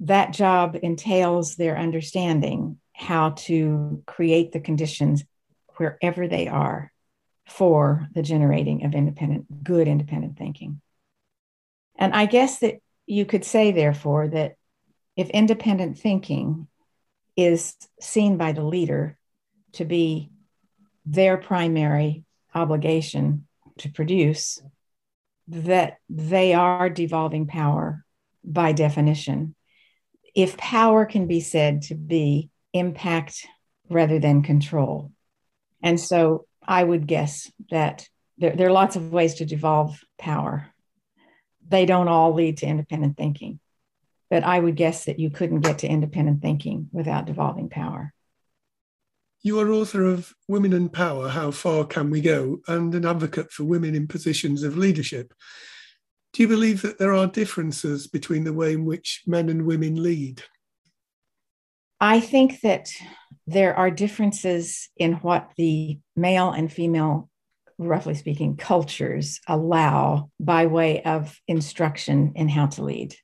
that 0.00 0.32
job 0.32 0.76
entails 0.82 1.56
their 1.56 1.76
understanding 1.76 2.78
how 2.92 3.30
to 3.30 4.02
create 4.06 4.52
the 4.52 4.60
conditions 4.60 5.24
wherever 5.78 6.28
they 6.28 6.48
are 6.48 6.92
for 7.46 8.08
the 8.14 8.22
generating 8.22 8.84
of 8.84 8.94
independent, 8.94 9.64
good 9.64 9.88
independent 9.88 10.36
thinking. 10.36 10.80
And 11.96 12.14
I 12.14 12.26
guess 12.26 12.58
that 12.58 12.80
you 13.06 13.24
could 13.24 13.44
say, 13.44 13.72
therefore, 13.72 14.28
that 14.28 14.56
if 15.16 15.30
independent 15.30 15.98
thinking 15.98 16.68
is 17.36 17.74
seen 18.00 18.36
by 18.36 18.52
the 18.52 18.64
leader 18.64 19.16
to 19.72 19.84
be 19.84 20.30
their 21.06 21.36
primary 21.36 22.24
obligation 22.54 23.46
to 23.78 23.88
produce, 23.88 24.60
that 25.48 25.98
they 26.10 26.52
are 26.52 26.90
devolving 26.90 27.46
power 27.46 28.04
by 28.44 28.72
definition. 28.72 29.54
If 30.34 30.56
power 30.56 31.06
can 31.06 31.26
be 31.26 31.40
said 31.40 31.82
to 31.82 31.94
be 31.94 32.50
impact 32.72 33.46
rather 33.88 34.18
than 34.18 34.42
control. 34.42 35.12
And 35.82 36.00
so 36.00 36.46
I 36.66 36.82
would 36.82 37.06
guess 37.06 37.50
that 37.70 38.08
there, 38.36 38.54
there, 38.54 38.68
are 38.68 38.72
lots 38.72 38.96
of 38.96 39.12
ways 39.12 39.34
to 39.36 39.44
devolve 39.44 39.98
power. 40.18 40.68
They 41.66 41.86
don't 41.86 42.08
all 42.08 42.34
lead 42.34 42.58
to 42.58 42.66
independent 42.66 43.16
thinking. 43.16 43.60
But 44.30 44.44
I 44.44 44.58
would 44.58 44.76
guess 44.76 45.06
that 45.06 45.18
you 45.18 45.30
couldn't 45.30 45.60
get 45.60 45.78
to 45.78 45.88
independent 45.88 46.42
thinking 46.42 46.88
without 46.92 47.24
devolving 47.24 47.68
power. 47.68 48.12
You 49.42 49.60
are 49.60 49.70
author 49.70 50.04
of 50.04 50.34
Women 50.48 50.72
and 50.72 50.92
Power 50.92 51.28
How 51.28 51.50
Far 51.52 51.84
Can 51.84 52.10
We 52.10 52.20
Go 52.20 52.60
and 52.66 52.94
an 52.94 53.06
advocate 53.06 53.52
for 53.52 53.64
women 53.64 53.94
in 53.94 54.08
positions 54.08 54.62
of 54.62 54.76
leadership. 54.76 55.32
Do 56.32 56.42
you 56.42 56.48
believe 56.48 56.82
that 56.82 56.98
there 56.98 57.14
are 57.14 57.26
differences 57.26 58.06
between 58.06 58.44
the 58.44 58.52
way 58.52 58.74
in 58.74 58.84
which 58.84 59.22
men 59.26 59.48
and 59.48 59.64
women 59.64 60.02
lead? 60.02 60.42
I 62.00 62.20
think 62.20 62.60
that 62.60 62.90
there 63.48 63.74
are 63.74 63.90
differences 63.90 64.90
in 64.98 65.14
what 65.14 65.52
the 65.56 65.98
male 66.14 66.50
and 66.50 66.70
female, 66.70 67.30
roughly 67.78 68.14
speaking, 68.14 68.58
cultures 68.58 69.40
allow 69.48 70.30
by 70.38 70.66
way 70.66 71.02
of 71.02 71.40
instruction 71.48 72.32
in 72.36 72.50
how 72.50 72.66
to 72.66 72.82
lead 72.84 73.16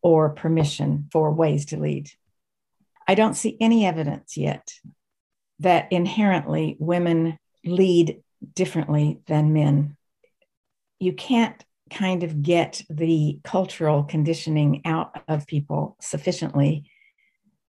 or 0.00 0.30
permission 0.30 1.08
for 1.12 1.30
ways 1.30 1.66
to 1.66 1.76
lead. 1.76 2.10
I 3.06 3.14
don't 3.14 3.34
see 3.34 3.58
any 3.60 3.84
evidence 3.84 4.38
yet 4.38 4.72
that 5.58 5.92
inherently 5.92 6.76
women 6.78 7.36
lead 7.62 8.22
differently 8.54 9.20
than 9.26 9.52
men. 9.52 9.98
You 10.98 11.12
can't 11.12 11.62
kind 11.90 12.22
of 12.22 12.42
get 12.42 12.82
the 12.88 13.38
cultural 13.44 14.04
conditioning 14.04 14.80
out 14.86 15.22
of 15.28 15.46
people 15.46 15.98
sufficiently 16.00 16.90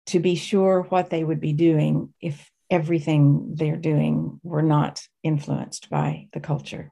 to 0.07 0.21
be 0.21 0.35
sure 0.35 0.83
what 0.89 1.11
they 1.11 1.23
would 1.23 1.41
be 1.41 1.53
doing 1.53 2.13
if 2.21 2.51
everything 2.71 3.53
they're 3.55 3.77
doing 3.77 4.41
were 4.43 4.63
not 4.63 5.03
influenced 5.23 5.91
by 5.91 6.29
the 6.33 6.41
culture. 6.41 6.91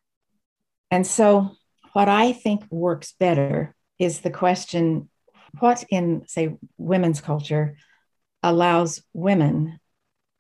And 0.91 1.07
so, 1.07 1.51
what 1.93 2.09
I 2.09 2.33
think 2.33 2.65
works 2.71 3.15
better 3.19 3.75
is 3.99 4.21
the 4.21 4.31
question 4.31 5.09
what 5.59 5.85
in, 5.91 6.23
say, 6.27 6.57
women's 6.79 7.21
culture 7.21 7.77
allows 8.43 9.03
women 9.13 9.81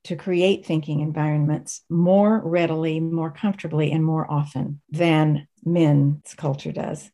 to 0.04 0.16
create 0.16 0.64
thinking 0.64 1.00
environments 1.00 1.82
more 1.90 2.40
readily, 2.42 3.00
more 3.00 3.30
comfortably, 3.30 3.92
and 3.92 4.04
more 4.04 4.30
often 4.30 4.80
than 4.90 5.46
men's 5.64 6.34
culture 6.34 6.72
does. 6.72 7.10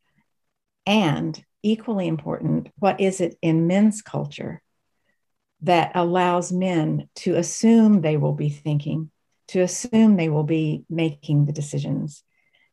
And 0.84 1.42
equally 1.62 2.06
important, 2.06 2.68
what 2.78 3.00
is 3.00 3.20
it 3.20 3.36
in 3.42 3.66
men's 3.66 4.02
culture 4.02 4.62
that 5.62 5.92
allows 5.94 6.52
men 6.52 7.08
to 7.16 7.34
assume 7.36 8.00
they 8.00 8.16
will 8.16 8.34
be 8.34 8.50
thinking, 8.50 9.10
to 9.48 9.60
assume 9.60 10.16
they 10.16 10.28
will 10.28 10.44
be 10.44 10.84
making 10.90 11.46
the 11.46 11.52
decisions, 11.52 12.22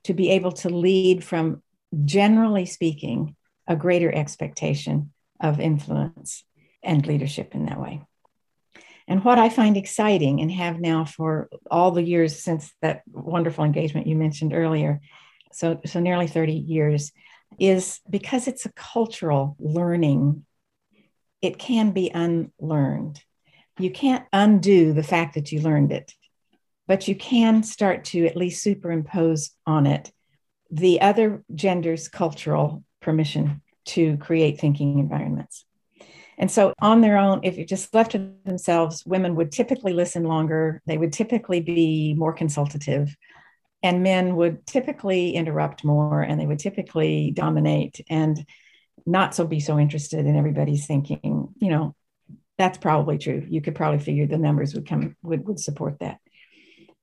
to 0.03 0.13
be 0.13 0.31
able 0.31 0.51
to 0.51 0.69
lead 0.69 1.23
from, 1.23 1.61
generally 2.05 2.65
speaking, 2.65 3.35
a 3.67 3.75
greater 3.75 4.13
expectation 4.13 5.11
of 5.39 5.59
influence 5.59 6.43
and 6.81 7.05
leadership 7.07 7.55
in 7.55 7.65
that 7.65 7.79
way. 7.79 8.01
And 9.07 9.23
what 9.23 9.37
I 9.37 9.49
find 9.49 9.75
exciting 9.75 10.41
and 10.41 10.51
have 10.51 10.79
now 10.79 11.05
for 11.05 11.49
all 11.69 11.91
the 11.91 12.03
years 12.03 12.41
since 12.41 12.73
that 12.81 13.01
wonderful 13.11 13.65
engagement 13.65 14.07
you 14.07 14.15
mentioned 14.15 14.53
earlier, 14.53 15.01
so, 15.51 15.79
so 15.85 15.99
nearly 15.99 16.27
30 16.27 16.53
years, 16.53 17.11
is 17.59 17.99
because 18.09 18.47
it's 18.47 18.65
a 18.65 18.71
cultural 18.73 19.55
learning, 19.59 20.45
it 21.43 21.59
can 21.59 21.91
be 21.91 22.09
unlearned. 22.09 23.21
You 23.77 23.91
can't 23.91 24.25
undo 24.31 24.93
the 24.93 25.03
fact 25.03 25.35
that 25.35 25.51
you 25.51 25.61
learned 25.61 25.91
it, 25.91 26.13
but 26.87 27.07
you 27.07 27.15
can 27.15 27.63
start 27.63 28.05
to 28.05 28.25
at 28.25 28.37
least 28.37 28.63
superimpose 28.63 29.51
on 29.67 29.85
it 29.85 30.11
the 30.71 31.01
other 31.01 31.43
gender's 31.53 32.07
cultural 32.07 32.83
permission 32.99 33.61
to 33.85 34.17
create 34.17 34.59
thinking 34.59 34.97
environments. 34.97 35.65
And 36.39 36.49
so, 36.49 36.73
on 36.81 37.01
their 37.01 37.17
own, 37.17 37.41
if 37.43 37.59
you 37.59 37.65
just 37.65 37.93
left 37.93 38.13
to 38.13 38.31
themselves, 38.43 39.05
women 39.05 39.35
would 39.35 39.51
typically 39.51 39.93
listen 39.93 40.23
longer, 40.23 40.81
they 40.87 40.97
would 40.97 41.13
typically 41.13 41.61
be 41.61 42.15
more 42.17 42.33
consultative, 42.33 43.15
and 43.83 44.01
men 44.01 44.35
would 44.35 44.65
typically 44.65 45.35
interrupt 45.35 45.83
more 45.83 46.21
and 46.21 46.39
they 46.39 46.47
would 46.47 46.59
typically 46.59 47.31
dominate 47.31 47.99
and 48.09 48.43
not 49.05 49.35
so 49.35 49.45
be 49.45 49.59
so 49.59 49.79
interested 49.79 50.25
in 50.25 50.35
everybody's 50.35 50.85
thinking. 50.85 51.53
You 51.57 51.69
know, 51.69 51.95
that's 52.57 52.77
probably 52.77 53.17
true. 53.17 53.45
You 53.47 53.61
could 53.61 53.75
probably 53.75 53.99
figure 53.99 54.27
the 54.27 54.37
numbers 54.37 54.73
would 54.73 54.87
come 54.87 55.15
would, 55.23 55.45
would 55.47 55.59
support 55.59 55.99
that. 55.99 56.19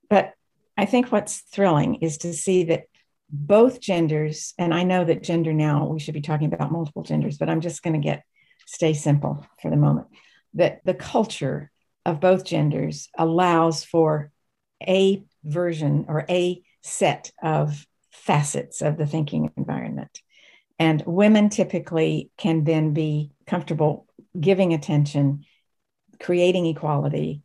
But 0.09 0.33
I 0.77 0.87
think 0.87 1.13
what's 1.13 1.41
thrilling 1.41 1.97
is 1.97 2.19
to 2.19 2.33
see 2.33 2.65
that 2.65 2.85
both 3.31 3.81
genders, 3.81 4.55
and 4.59 4.75
I 4.75 4.83
know 4.83 5.05
that 5.05 5.23
gender 5.23 5.53
now, 5.53 5.87
we 5.87 6.01
should 6.01 6.15
be 6.15 6.21
talking 6.21 6.53
about 6.53 6.73
multiple 6.73 7.03
genders, 7.03 7.39
but 7.39 7.49
I'm 7.49 7.61
just 7.61 7.83
going 7.83 8.01
to 8.01 8.05
get 8.05 8.25
stay 8.67 8.93
simple 8.95 9.47
for 9.61 9.71
the 9.71 9.77
moment. 9.77 10.09
That 10.55 10.81
the 10.85 10.95
culture 10.95 11.71
of 12.05 12.21
both 12.21 12.45
genders 12.45 13.09
allows 13.17 13.85
for 13.85 14.31
a 14.87 15.23
version 15.45 16.07
or 16.09 16.25
a 16.29 16.63
set 16.83 17.31
of 17.43 17.87
facets 18.11 18.83
of 18.83 18.97
the 18.97 19.07
thinking. 19.07 19.53
And 20.81 21.03
women 21.07 21.51
typically 21.51 22.31
can 22.39 22.65
then 22.65 22.95
be 22.95 23.33
comfortable 23.47 24.07
giving 24.39 24.73
attention, 24.73 25.45
creating 26.19 26.65
equality, 26.67 27.43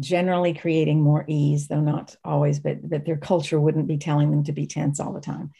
generally 0.00 0.54
creating 0.54 1.02
more 1.02 1.24
ease, 1.28 1.68
though 1.68 1.82
not 1.82 2.16
always, 2.24 2.60
but 2.60 2.78
that 2.88 3.04
their 3.04 3.18
culture 3.18 3.60
wouldn't 3.60 3.88
be 3.88 3.98
telling 3.98 4.30
them 4.30 4.44
to 4.44 4.52
be 4.52 4.66
tense 4.66 5.00
all 5.00 5.12
the 5.12 5.20
time. 5.20 5.50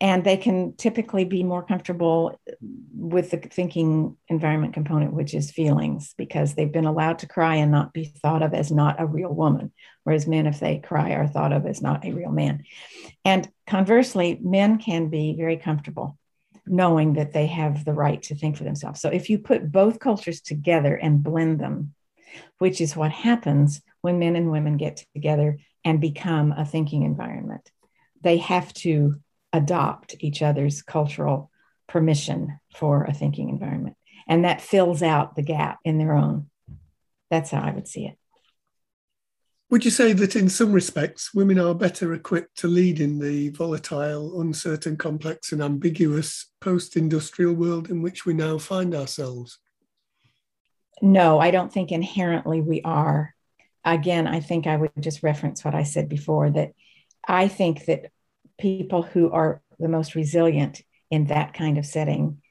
And 0.00 0.24
they 0.24 0.38
can 0.38 0.74
typically 0.76 1.26
be 1.26 1.42
more 1.42 1.62
comfortable 1.62 2.40
with 2.96 3.30
the 3.30 3.36
thinking 3.36 4.16
environment 4.28 4.72
component, 4.72 5.12
which 5.12 5.34
is 5.34 5.50
feelings, 5.50 6.14
because 6.16 6.54
they've 6.54 6.72
been 6.72 6.86
allowed 6.86 7.18
to 7.18 7.28
cry 7.28 7.56
and 7.56 7.70
not 7.70 7.92
be 7.92 8.06
thought 8.06 8.42
of 8.42 8.54
as 8.54 8.72
not 8.72 8.98
a 8.98 9.04
real 9.04 9.34
woman. 9.34 9.70
Whereas 10.04 10.26
men, 10.26 10.46
if 10.46 10.58
they 10.58 10.78
cry, 10.78 11.10
are 11.10 11.26
thought 11.26 11.52
of 11.52 11.66
as 11.66 11.82
not 11.82 12.06
a 12.06 12.12
real 12.12 12.30
man. 12.30 12.64
And 13.26 13.46
conversely, 13.66 14.38
men 14.40 14.78
can 14.78 15.10
be 15.10 15.34
very 15.36 15.58
comfortable 15.58 16.16
knowing 16.70 17.14
that 17.14 17.32
they 17.32 17.46
have 17.48 17.84
the 17.84 17.92
right 17.92 18.22
to 18.22 18.34
think 18.36 18.56
for 18.56 18.62
themselves. 18.62 19.00
So 19.00 19.08
if 19.08 19.28
you 19.28 19.38
put 19.38 19.72
both 19.72 19.98
cultures 19.98 20.40
together 20.40 20.94
and 20.94 21.22
blend 21.22 21.58
them, 21.58 21.94
which 22.58 22.80
is 22.80 22.94
what 22.94 23.10
happens 23.10 23.82
when 24.02 24.20
men 24.20 24.36
and 24.36 24.52
women 24.52 24.76
get 24.76 25.04
together 25.12 25.58
and 25.84 26.00
become 26.00 26.52
a 26.52 26.64
thinking 26.64 27.02
environment, 27.02 27.68
they 28.22 28.36
have 28.36 28.72
to 28.74 29.16
adopt 29.52 30.14
each 30.20 30.42
other's 30.42 30.80
cultural 30.80 31.50
permission 31.88 32.60
for 32.76 33.02
a 33.02 33.12
thinking 33.12 33.48
environment. 33.48 33.96
And 34.28 34.44
that 34.44 34.60
fills 34.60 35.02
out 35.02 35.34
the 35.34 35.42
gap 35.42 35.80
in 35.84 35.98
their 35.98 36.14
own. 36.14 36.50
That's 37.30 37.50
how 37.50 37.62
I 37.62 37.72
would 37.72 37.88
see 37.88 38.06
it. 38.06 38.16
Would 39.70 39.84
you 39.84 39.92
say 39.92 40.12
that 40.12 40.34
in 40.34 40.48
some 40.48 40.72
respects, 40.72 41.32
women 41.32 41.60
are 41.60 41.76
better 41.76 42.12
equipped 42.12 42.58
to 42.58 42.66
lead 42.66 42.98
in 42.98 43.20
the 43.20 43.50
volatile, 43.50 44.40
uncertain, 44.40 44.96
complex, 44.96 45.52
and 45.52 45.62
ambiguous 45.62 46.50
post 46.60 46.96
industrial 46.96 47.54
world 47.54 47.88
in 47.88 48.02
which 48.02 48.26
we 48.26 48.34
now 48.34 48.58
find 48.58 48.96
ourselves? 48.96 49.60
No, 51.00 51.38
I 51.38 51.52
don't 51.52 51.72
think 51.72 51.92
inherently 51.92 52.60
we 52.60 52.82
are. 52.82 53.32
Again, 53.84 54.26
I 54.26 54.40
think 54.40 54.66
I 54.66 54.76
would 54.76 54.90
just 54.98 55.22
reference 55.22 55.64
what 55.64 55.76
I 55.76 55.84
said 55.84 56.08
before 56.08 56.50
that 56.50 56.72
I 57.26 57.46
think 57.46 57.84
that 57.84 58.10
people 58.58 59.02
who 59.02 59.30
are 59.30 59.62
the 59.78 59.88
most 59.88 60.16
resilient 60.16 60.82
in 61.12 61.26
that 61.26 61.54
kind 61.54 61.78
of 61.78 61.86
setting 61.86 62.42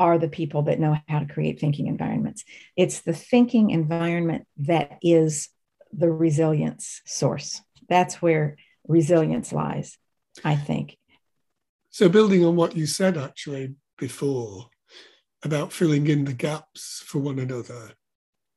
are 0.00 0.18
the 0.18 0.28
people 0.28 0.62
that 0.62 0.80
know 0.80 0.98
how 1.08 1.20
to 1.20 1.32
create 1.32 1.60
thinking 1.60 1.86
environments. 1.86 2.44
It's 2.76 3.02
the 3.02 3.14
thinking 3.14 3.70
environment 3.70 4.48
that 4.58 4.98
is 5.00 5.48
the 5.92 6.10
resilience 6.10 7.02
source. 7.04 7.60
That's 7.88 8.20
where 8.20 8.56
resilience 8.86 9.52
lies, 9.52 9.98
I 10.44 10.56
think. 10.56 10.96
So, 11.90 12.08
building 12.08 12.44
on 12.44 12.56
what 12.56 12.76
you 12.76 12.86
said 12.86 13.16
actually 13.16 13.74
before 13.98 14.68
about 15.42 15.72
filling 15.72 16.06
in 16.08 16.24
the 16.24 16.32
gaps 16.32 17.02
for 17.06 17.18
one 17.18 17.38
another, 17.38 17.92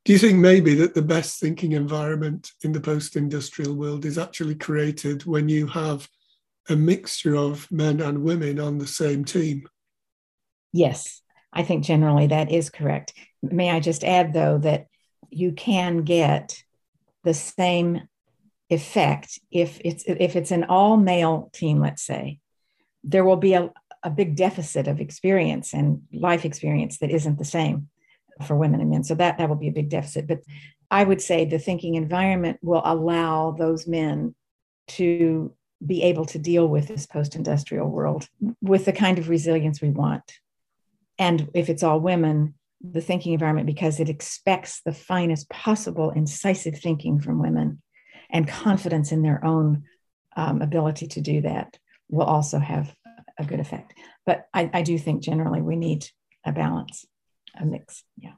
do 0.05 0.13
you 0.13 0.19
think 0.19 0.39
maybe 0.39 0.73
that 0.75 0.95
the 0.95 1.01
best 1.01 1.39
thinking 1.39 1.73
environment 1.73 2.51
in 2.63 2.71
the 2.71 2.81
post 2.81 3.15
industrial 3.15 3.75
world 3.75 4.05
is 4.05 4.17
actually 4.17 4.55
created 4.55 5.25
when 5.25 5.49
you 5.49 5.67
have 5.67 6.09
a 6.69 6.75
mixture 6.75 7.35
of 7.35 7.69
men 7.71 8.01
and 8.01 8.23
women 8.23 8.59
on 8.59 8.77
the 8.77 8.87
same 8.87 9.23
team? 9.25 9.67
Yes, 10.71 11.21
I 11.51 11.63
think 11.63 11.83
generally 11.83 12.27
that 12.27 12.51
is 12.51 12.69
correct. 12.69 13.13
May 13.41 13.71
I 13.71 13.79
just 13.79 14.03
add, 14.03 14.33
though, 14.33 14.57
that 14.59 14.87
you 15.29 15.51
can 15.51 16.03
get 16.03 16.63
the 17.23 17.33
same 17.33 18.07
effect 18.69 19.39
if 19.51 19.79
it's 19.83 20.03
if 20.05 20.35
it's 20.35 20.51
an 20.51 20.63
all 20.65 20.95
male 20.95 21.49
team 21.53 21.79
let's 21.79 22.03
say 22.03 22.39
there 23.03 23.25
will 23.25 23.37
be 23.37 23.53
a, 23.53 23.71
a 24.03 24.09
big 24.09 24.35
deficit 24.35 24.87
of 24.87 24.99
experience 24.99 25.73
and 25.73 26.01
life 26.13 26.45
experience 26.45 26.99
that 26.99 27.11
isn't 27.11 27.37
the 27.37 27.45
same 27.45 27.89
for 28.45 28.55
women 28.55 28.81
and 28.81 28.89
men. 28.89 29.03
So 29.03 29.15
that 29.15 29.37
that 29.37 29.49
will 29.49 29.55
be 29.55 29.67
a 29.67 29.73
big 29.73 29.89
deficit. 29.89 30.27
But 30.27 30.39
i 30.91 31.03
would 31.03 31.21
say 31.21 31.45
the 31.45 31.59
thinking 31.59 31.95
environment 31.95 32.57
will 32.61 32.81
allow 32.83 33.51
those 33.51 33.87
men 33.87 34.33
to 34.87 35.53
be 35.85 36.01
able 36.03 36.25
to 36.25 36.39
deal 36.39 36.67
with 36.67 36.87
this 36.87 37.05
post-industrial 37.05 37.87
world 37.87 38.27
with 38.61 38.85
the 38.85 38.91
kind 38.91 39.19
of 39.19 39.29
resilience 39.29 39.81
we 39.81 39.91
want. 39.91 40.23
And 41.17 41.49
if 41.53 41.69
it's 41.69 41.83
all 41.83 41.99
women 41.99 42.55
the 42.81 43.01
thinking 43.01 43.33
environment 43.33 43.67
because 43.67 43.99
it 43.99 44.09
expects 44.09 44.81
the 44.85 44.93
finest 44.93 45.49
possible 45.49 46.11
incisive 46.11 46.79
thinking 46.79 47.19
from 47.19 47.41
women 47.41 47.81
and 48.31 48.47
confidence 48.47 49.11
in 49.11 49.21
their 49.21 49.43
own 49.43 49.83
um, 50.37 50.61
ability 50.61 51.07
to 51.07 51.21
do 51.21 51.41
that 51.41 51.77
will 52.09 52.25
also 52.25 52.59
have 52.59 52.93
a 53.37 53.43
good 53.43 53.59
effect. 53.59 53.93
But 54.25 54.47
I, 54.53 54.69
I 54.73 54.81
do 54.81 54.97
think 54.97 55.23
generally 55.23 55.61
we 55.61 55.75
need 55.75 56.05
a 56.45 56.51
balance, 56.51 57.05
a 57.59 57.65
mix. 57.65 58.03
Yeah. 58.17 58.33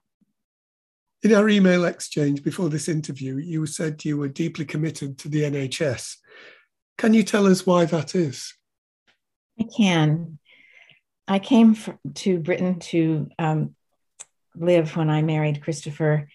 In 1.23 1.33
our 1.33 1.47
email 1.49 1.85
exchange 1.85 2.43
before 2.43 2.69
this 2.69 2.87
interview, 2.87 3.37
you 3.37 3.65
said 3.67 4.03
you 4.03 4.17
were 4.17 4.27
deeply 4.27 4.65
committed 4.65 5.19
to 5.19 5.29
the 5.29 5.43
NHS. 5.43 6.15
Can 6.97 7.13
you 7.13 7.23
tell 7.23 7.45
us 7.45 7.65
why 7.65 7.85
that 7.85 8.15
is? 8.15 8.53
I 9.59 9.65
can. 9.75 10.39
I 11.27 11.39
came 11.39 11.77
to 12.15 12.39
Britain 12.39 12.79
to 12.79 13.29
um, 13.37 13.75
live 14.55 14.95
when 14.95 15.09
I 15.09 15.21
married 15.21 15.61
Christopher. 15.61 16.27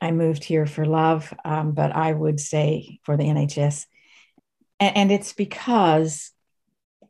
I 0.00 0.10
moved 0.12 0.44
here 0.44 0.66
for 0.66 0.86
love, 0.86 1.32
um, 1.44 1.72
but 1.72 1.94
I 1.94 2.12
would 2.12 2.40
stay 2.40 3.00
for 3.02 3.16
the 3.16 3.24
NHS. 3.24 3.86
And, 4.80 4.96
and 4.96 5.12
it's 5.12 5.32
because 5.32 6.30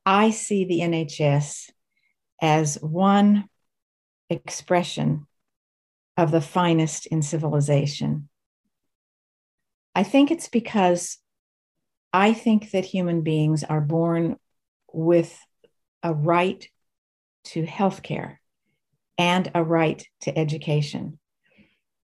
I 0.06 0.30
see 0.30 0.64
the 0.64 0.80
NHS 0.80 1.70
as 2.40 2.76
one 2.76 3.48
expression 4.30 5.26
of 6.16 6.30
the 6.30 6.40
finest 6.40 7.06
in 7.06 7.22
civilization. 7.22 8.28
I 9.94 10.02
think 10.02 10.30
it's 10.30 10.48
because 10.48 11.18
I 12.12 12.32
think 12.32 12.70
that 12.70 12.84
human 12.84 13.22
beings 13.22 13.64
are 13.64 13.80
born 13.80 14.36
with 14.92 15.38
a 16.02 16.14
right 16.14 16.66
to 17.44 17.64
health 17.64 18.02
care 18.02 18.37
and 19.18 19.50
a 19.54 19.62
right 19.62 20.06
to 20.22 20.38
education. 20.38 21.18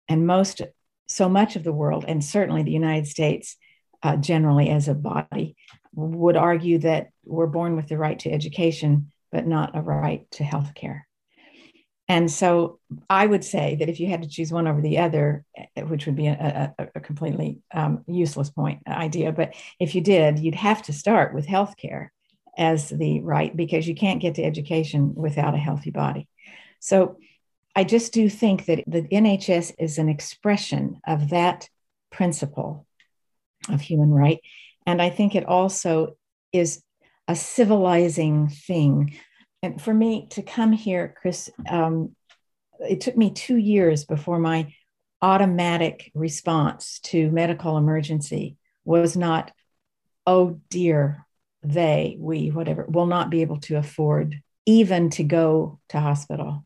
And 0.07 0.25
most, 0.25 0.61
so 1.07 1.27
much 1.27 1.55
of 1.55 1.63
the 1.63 1.73
world, 1.73 2.05
and 2.07 2.23
certainly 2.23 2.63
the 2.63 2.71
United 2.71 3.07
States 3.07 3.57
uh, 4.01 4.15
generally 4.15 4.69
as 4.69 4.87
a 4.87 4.93
body, 4.93 5.55
would 5.93 6.37
argue 6.37 6.77
that 6.79 7.09
we're 7.25 7.47
born 7.47 7.75
with 7.75 7.87
the 7.87 7.97
right 7.97 8.17
to 8.19 8.31
education, 8.31 9.11
but 9.31 9.45
not 9.45 9.75
a 9.75 9.81
right 9.81 10.29
to 10.31 10.43
health 10.43 10.73
care. 10.75 11.07
And 12.07 12.29
so 12.31 12.79
I 13.07 13.25
would 13.25 13.43
say 13.43 13.75
that 13.75 13.87
if 13.87 13.99
you 13.99 14.07
had 14.07 14.23
to 14.23 14.29
choose 14.29 14.51
one 14.51 14.67
over 14.67 14.81
the 14.81 14.97
other, 14.97 15.45
eh, 15.55 15.83
which 15.83 16.07
would 16.07 16.15
be 16.15 16.25
a, 16.25 16.73
a, 16.79 16.87
a 16.95 16.99
completely 16.99 17.59
um, 17.71 18.03
useless 18.07 18.49
point 18.49 18.81
idea, 18.87 19.31
but 19.31 19.53
if 19.79 19.93
you 19.93 20.01
did, 20.01 20.39
you'd 20.39 20.55
have 20.55 20.81
to 20.83 20.93
start 20.93 21.35
with 21.35 21.45
healthcare 21.45 22.07
as 22.57 22.89
the 22.89 23.21
right 23.21 23.55
because 23.55 23.87
you 23.87 23.93
can't 23.93 24.21
get 24.21 24.35
to 24.35 24.43
education 24.43 25.13
without 25.13 25.53
a 25.53 25.59
healthy 25.59 25.91
body. 25.91 26.27
So 26.79 27.17
I 27.75 27.83
just 27.83 28.13
do 28.13 28.29
think 28.29 28.65
that 28.65 28.83
the 28.87 29.03
NHS 29.03 29.73
is 29.77 29.97
an 29.97 30.09
expression 30.09 30.99
of 31.07 31.29
that 31.29 31.69
principle 32.11 32.85
of 33.69 33.81
human 33.81 34.11
right. 34.11 34.39
And 34.85 35.01
I 35.01 35.09
think 35.09 35.35
it 35.35 35.45
also 35.45 36.17
is 36.51 36.81
a 37.27 37.35
civilizing 37.35 38.49
thing. 38.49 39.15
And 39.61 39.81
for 39.81 39.93
me 39.93 40.27
to 40.31 40.41
come 40.41 40.71
here, 40.71 41.15
Chris, 41.21 41.49
um, 41.69 42.15
it 42.79 43.01
took 43.01 43.15
me 43.15 43.31
two 43.31 43.57
years 43.57 44.05
before 44.05 44.39
my 44.39 44.73
automatic 45.21 46.11
response 46.15 46.99
to 47.03 47.29
medical 47.29 47.77
emergency 47.77 48.57
was 48.85 49.15
not, 49.17 49.51
oh 50.25 50.59
dear, 50.69 51.25
they, 51.61 52.17
we, 52.19 52.49
whatever, 52.51 52.85
will 52.87 53.05
not 53.05 53.29
be 53.29 53.41
able 53.41 53.59
to 53.59 53.77
afford 53.77 54.41
even 54.65 55.09
to 55.09 55.23
go 55.23 55.79
to 55.89 55.99
hospital 55.99 56.65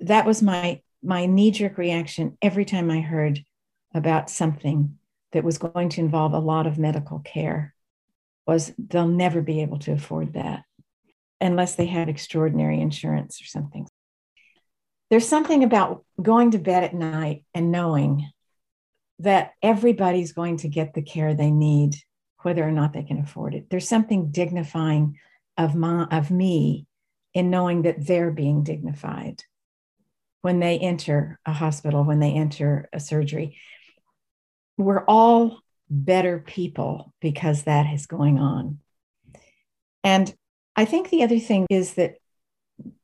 that 0.00 0.26
was 0.26 0.42
my 0.42 0.80
my 1.02 1.26
knee 1.26 1.50
jerk 1.50 1.78
reaction 1.78 2.36
every 2.42 2.64
time 2.64 2.90
I 2.90 3.00
heard 3.00 3.40
about 3.94 4.30
something 4.30 4.98
that 5.32 5.44
was 5.44 5.58
going 5.58 5.88
to 5.90 6.00
involve 6.00 6.32
a 6.32 6.38
lot 6.38 6.66
of 6.66 6.78
medical 6.78 7.20
care 7.20 7.74
was 8.46 8.72
they'll 8.78 9.06
never 9.06 9.40
be 9.40 9.62
able 9.62 9.78
to 9.78 9.92
afford 9.92 10.32
that 10.32 10.64
unless 11.40 11.74
they 11.76 11.86
had 11.86 12.08
extraordinary 12.08 12.80
insurance 12.80 13.40
or 13.40 13.44
something. 13.44 13.86
There's 15.10 15.28
something 15.28 15.62
about 15.62 16.04
going 16.20 16.50
to 16.52 16.58
bed 16.58 16.84
at 16.84 16.94
night 16.94 17.44
and 17.54 17.70
knowing 17.70 18.28
that 19.20 19.52
everybody's 19.62 20.32
going 20.32 20.58
to 20.58 20.68
get 20.68 20.94
the 20.94 21.02
care 21.02 21.34
they 21.34 21.50
need 21.50 21.96
whether 22.42 22.66
or 22.66 22.72
not 22.72 22.92
they 22.92 23.02
can 23.02 23.18
afford 23.18 23.54
it. 23.54 23.68
There's 23.70 23.88
something 23.88 24.30
dignifying 24.30 25.18
of 25.56 25.74
my 25.74 26.04
of 26.04 26.30
me 26.30 26.86
in 27.34 27.50
knowing 27.50 27.82
that 27.82 28.06
they're 28.06 28.30
being 28.30 28.62
dignified 28.62 29.42
when 30.42 30.60
they 30.60 30.78
enter 30.78 31.38
a 31.44 31.52
hospital, 31.52 32.04
when 32.04 32.20
they 32.20 32.32
enter 32.32 32.88
a 32.92 33.00
surgery. 33.00 33.58
We're 34.76 35.04
all 35.04 35.60
better 35.90 36.38
people 36.38 37.12
because 37.20 37.64
that 37.64 37.92
is 37.92 38.06
going 38.06 38.38
on. 38.38 38.78
And 40.04 40.32
I 40.76 40.84
think 40.84 41.10
the 41.10 41.22
other 41.22 41.38
thing 41.38 41.66
is 41.70 41.94
that 41.94 42.14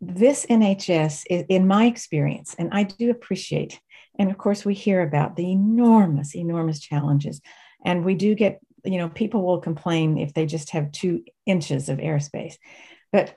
this 0.00 0.46
NHS, 0.46 1.24
is, 1.28 1.44
in 1.48 1.66
my 1.66 1.86
experience, 1.86 2.54
and 2.58 2.70
I 2.72 2.84
do 2.84 3.10
appreciate, 3.10 3.80
and 4.18 4.30
of 4.30 4.38
course, 4.38 4.64
we 4.64 4.74
hear 4.74 5.02
about 5.02 5.34
the 5.34 5.50
enormous, 5.50 6.36
enormous 6.36 6.78
challenges. 6.78 7.40
And 7.84 8.04
we 8.04 8.14
do 8.14 8.34
get, 8.34 8.60
you 8.84 8.98
know, 8.98 9.08
people 9.08 9.42
will 9.42 9.60
complain 9.60 10.18
if 10.18 10.32
they 10.32 10.46
just 10.46 10.70
have 10.70 10.92
two 10.92 11.24
inches 11.46 11.88
of 11.88 11.98
airspace. 11.98 12.54
But 13.12 13.34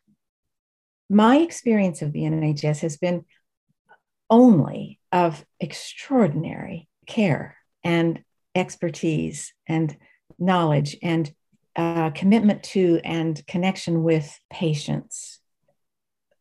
my 1.09 1.37
experience 1.37 2.01
of 2.01 2.13
the 2.13 2.21
NHS 2.21 2.81
has 2.81 2.97
been 2.97 3.25
only 4.29 4.99
of 5.11 5.45
extraordinary 5.59 6.87
care 7.05 7.57
and 7.83 8.23
expertise 8.55 9.53
and 9.67 9.95
knowledge 10.37 10.97
and 11.01 11.31
uh, 11.75 12.09
commitment 12.11 12.63
to 12.63 12.99
and 13.03 13.45
connection 13.47 14.03
with 14.03 14.39
patients. 14.49 15.39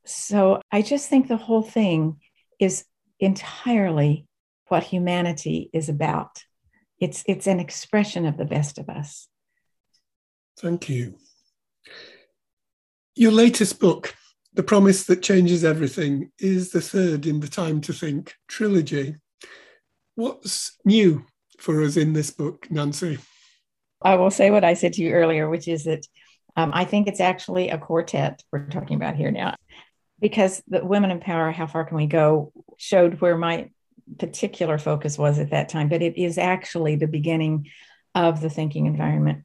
So 0.05 0.61
I 0.73 0.83
just 0.83 1.09
think 1.09 1.29
the 1.29 1.37
whole 1.37 1.63
thing 1.63 2.21
is 2.59 2.85
entirely 3.21 4.27
what 4.69 4.85
humanity 4.85 5.71
is 5.73 5.89
about. 5.89 6.43
It's, 6.99 7.23
it's 7.27 7.47
an 7.47 7.61
expression 7.61 8.25
of 8.25 8.37
the 8.37 8.45
best 8.45 8.79
of 8.79 8.89
us. 8.89 9.29
Thank 10.59 10.89
you. 10.89 11.17
Your 13.15 13.33
latest 13.33 13.79
book, 13.79 14.15
The 14.57 14.63
Promise 14.63 15.05
That 15.05 15.23
Changes 15.23 15.65
Everything, 15.65 16.31
is 16.39 16.71
the 16.71 16.81
third 16.81 17.27
in 17.27 17.41
the 17.41 17.47
Time 17.47 17.83
to 17.83 17.93
Think 17.93 18.35
trilogy. 18.49 19.17
What's 20.15 20.79
new 20.83 21.27
for 21.59 21.83
us 21.83 21.99
in 21.99 22.15
this 22.15 22.31
book, 22.31 22.67
Nancy? 22.71 23.19
I 24.01 24.15
will 24.15 24.31
say 24.31 24.51
what 24.51 24.65
I 24.65 24.73
said 24.73 24.95
to 24.95 25.03
you 25.03 25.13
earlier, 25.13 25.51
which 25.51 25.69
is 25.69 25.85
that 25.85 26.07
um, 26.57 26.71
I 26.73 26.87
think 26.87 27.07
it's 27.07 27.21
actually 27.21 27.69
a 27.69 27.77
quartet 27.77 28.43
we're 28.51 28.67
talking 28.71 28.97
about 28.97 29.17
here 29.17 29.31
now, 29.31 29.57
because 30.21 30.63
the 30.69 30.83
Women 30.83 31.11
in 31.11 31.21
Power, 31.21 31.51
How 31.51 31.67
Far 31.67 31.85
Can 31.85 31.99
We 31.99 32.07
Go 32.07 32.51
showed 32.79 33.21
where 33.21 33.37
my 33.37 33.69
particular 34.19 34.79
focus 34.79 35.19
was 35.19 35.39
at 35.39 35.51
that 35.51 35.69
time, 35.69 35.91
but 35.91 36.01
it 36.01 36.17
is 36.17 36.39
actually 36.39 36.97
the 36.97 37.07
beginning 37.07 37.69
of 38.15 38.41
the 38.41 38.49
thinking 38.49 38.87
environment. 38.87 39.45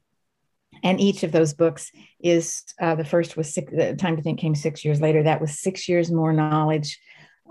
And 0.82 1.00
each 1.00 1.22
of 1.22 1.32
those 1.32 1.54
books 1.54 1.92
is 2.20 2.62
uh, 2.80 2.94
the 2.94 3.04
first 3.04 3.36
was 3.36 3.52
six, 3.52 3.72
the 3.72 3.94
time 3.94 4.16
to 4.16 4.22
think 4.22 4.40
came 4.40 4.54
six 4.54 4.84
years 4.84 5.00
later. 5.00 5.22
That 5.22 5.40
was 5.40 5.58
six 5.58 5.88
years 5.88 6.10
more 6.10 6.32
knowledge 6.32 7.00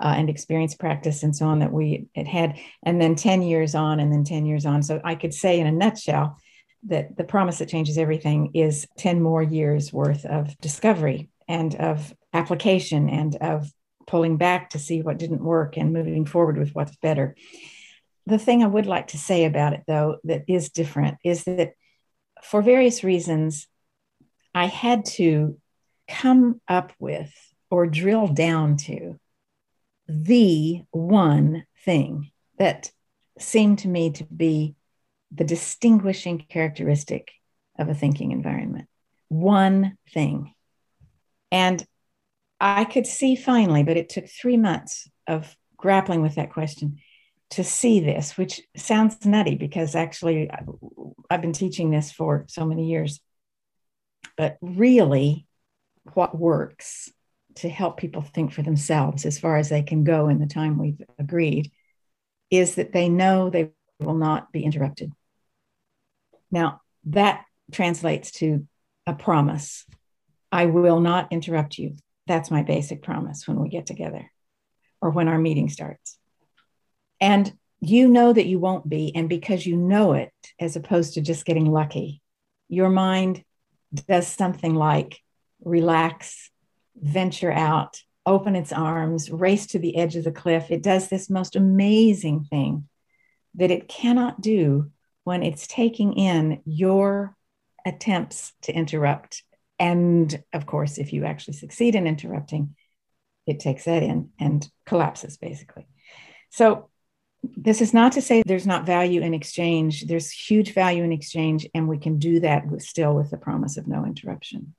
uh, 0.01 0.13
and 0.17 0.29
experience 0.29 0.75
practice 0.75 1.23
and 1.23 1.35
so 1.35 1.45
on 1.45 1.59
that 1.59 1.71
we 1.71 2.07
had 2.15 2.27
had, 2.27 2.59
and 2.83 2.99
then 2.99 3.15
10 3.15 3.41
years 3.41 3.75
on, 3.75 3.99
and 3.99 4.11
then 4.11 4.23
10 4.23 4.45
years 4.45 4.65
on. 4.65 4.81
So 4.83 4.99
I 5.03 5.15
could 5.15 5.33
say 5.33 5.59
in 5.59 5.67
a 5.67 5.71
nutshell 5.71 6.37
that 6.87 7.15
the 7.15 7.23
promise 7.23 7.59
that 7.59 7.69
changes 7.69 7.97
everything 7.97 8.51
is 8.53 8.87
10 8.97 9.21
more 9.21 9.43
years 9.43 9.93
worth 9.93 10.25
of 10.25 10.57
discovery 10.59 11.29
and 11.47 11.75
of 11.75 12.13
application 12.33 13.09
and 13.09 13.35
of 13.35 13.71
pulling 14.07 14.37
back 14.37 14.71
to 14.71 14.79
see 14.79 15.01
what 15.01 15.19
didn't 15.19 15.43
work 15.43 15.77
and 15.77 15.93
moving 15.93 16.25
forward 16.25 16.57
with 16.57 16.71
what's 16.71 16.95
better. 16.97 17.35
The 18.25 18.39
thing 18.39 18.63
I 18.63 18.67
would 18.67 18.85
like 18.85 19.07
to 19.07 19.17
say 19.17 19.45
about 19.45 19.73
it, 19.73 19.83
though, 19.87 20.17
that 20.23 20.43
is 20.47 20.69
different 20.69 21.17
is 21.23 21.43
that 21.43 21.73
for 22.43 22.61
various 22.61 23.03
reasons, 23.03 23.67
I 24.53 24.65
had 24.65 25.05
to 25.05 25.57
come 26.07 26.61
up 26.67 26.93
with 26.99 27.33
or 27.69 27.87
drill 27.87 28.27
down 28.27 28.77
to 28.77 29.19
the 30.07 30.81
one 30.91 31.65
thing 31.85 32.31
that 32.57 32.91
seemed 33.39 33.79
to 33.79 33.87
me 33.87 34.11
to 34.11 34.25
be 34.25 34.75
the 35.31 35.45
distinguishing 35.45 36.45
characteristic 36.49 37.31
of 37.79 37.87
a 37.87 37.95
thinking 37.95 38.31
environment. 38.31 38.87
One 39.29 39.97
thing. 40.13 40.53
And 41.51 41.85
I 42.59 42.83
could 42.83 43.07
see 43.07 43.35
finally, 43.35 43.83
but 43.83 43.97
it 43.97 44.09
took 44.09 44.27
three 44.27 44.57
months 44.57 45.09
of 45.27 45.55
grappling 45.77 46.21
with 46.21 46.35
that 46.35 46.51
question 46.51 46.97
to 47.51 47.63
see 47.63 47.99
this, 47.99 48.37
which 48.37 48.61
sounds 48.75 49.25
nutty 49.25 49.55
because 49.55 49.95
actually 49.95 50.49
I've 51.29 51.41
been 51.41 51.53
teaching 51.53 51.91
this 51.91 52.11
for 52.11 52.45
so 52.47 52.65
many 52.65 52.89
years. 52.89 53.19
But 54.37 54.57
really, 54.61 55.45
what 56.13 56.37
works 56.37 57.11
to 57.55 57.69
help 57.69 57.97
people 57.97 58.21
think 58.21 58.53
for 58.53 58.61
themselves 58.61 59.25
as 59.25 59.37
far 59.37 59.57
as 59.57 59.69
they 59.69 59.83
can 59.83 60.03
go 60.03 60.29
in 60.29 60.39
the 60.39 60.47
time 60.47 60.77
we've 60.77 61.01
agreed 61.19 61.71
is 62.49 62.75
that 62.75 62.93
they 62.93 63.09
know 63.09 63.49
they 63.49 63.71
will 63.99 64.15
not 64.15 64.51
be 64.51 64.63
interrupted. 64.63 65.11
Now, 66.49 66.81
that 67.05 67.45
translates 67.71 68.31
to 68.31 68.67
a 69.05 69.13
promise 69.13 69.85
I 70.51 70.65
will 70.65 70.99
not 70.99 71.31
interrupt 71.31 71.77
you. 71.77 71.95
That's 72.27 72.51
my 72.51 72.63
basic 72.63 73.01
promise 73.01 73.47
when 73.47 73.59
we 73.59 73.69
get 73.69 73.85
together 73.85 74.31
or 75.01 75.09
when 75.09 75.27
our 75.27 75.37
meeting 75.37 75.69
starts. 75.69 76.17
And 77.21 77.53
you 77.79 78.07
know 78.07 78.33
that 78.33 78.47
you 78.47 78.59
won't 78.59 78.89
be. 78.89 79.15
And 79.15 79.29
because 79.29 79.65
you 79.65 79.77
know 79.77 80.13
it, 80.13 80.33
as 80.59 80.75
opposed 80.75 81.13
to 81.13 81.21
just 81.21 81.45
getting 81.45 81.71
lucky, 81.71 82.21
your 82.67 82.89
mind 82.89 83.43
does 84.07 84.27
something 84.27 84.75
like 84.75 85.19
relax, 85.63 86.49
venture 86.95 87.51
out, 87.51 88.01
open 88.25 88.55
its 88.55 88.71
arms, 88.71 89.31
race 89.31 89.67
to 89.67 89.79
the 89.79 89.95
edge 89.97 90.15
of 90.15 90.23
the 90.23 90.31
cliff. 90.31 90.69
It 90.69 90.83
does 90.83 91.07
this 91.07 91.29
most 91.29 91.55
amazing 91.55 92.45
thing 92.45 92.87
that 93.55 93.71
it 93.71 93.87
cannot 93.87 94.41
do 94.41 94.91
when 95.23 95.43
it's 95.43 95.67
taking 95.67 96.13
in 96.13 96.61
your 96.65 97.35
attempts 97.85 98.53
to 98.63 98.73
interrupt. 98.73 99.43
And 99.79 100.43
of 100.53 100.65
course, 100.65 100.97
if 100.97 101.13
you 101.13 101.25
actually 101.25 101.55
succeed 101.55 101.95
in 101.95 102.07
interrupting, 102.07 102.75
it 103.47 103.59
takes 103.59 103.85
that 103.85 104.03
in 104.03 104.29
and 104.39 104.67
collapses 104.85 105.37
basically. 105.37 105.87
So, 106.51 106.89
this 107.43 107.81
is 107.81 107.93
not 107.93 108.11
to 108.13 108.21
say 108.21 108.43
there's 108.45 108.67
not 108.67 108.85
value 108.85 109.21
in 109.21 109.33
exchange. 109.33 110.05
There's 110.05 110.31
huge 110.31 110.73
value 110.73 111.03
in 111.03 111.11
exchange, 111.11 111.67
and 111.73 111.87
we 111.87 111.97
can 111.97 112.19
do 112.19 112.39
that 112.41 112.67
with, 112.67 112.83
still 112.83 113.15
with 113.15 113.31
the 113.31 113.37
promise 113.37 113.77
of 113.77 113.87
no 113.87 114.05
interruption. 114.05 114.75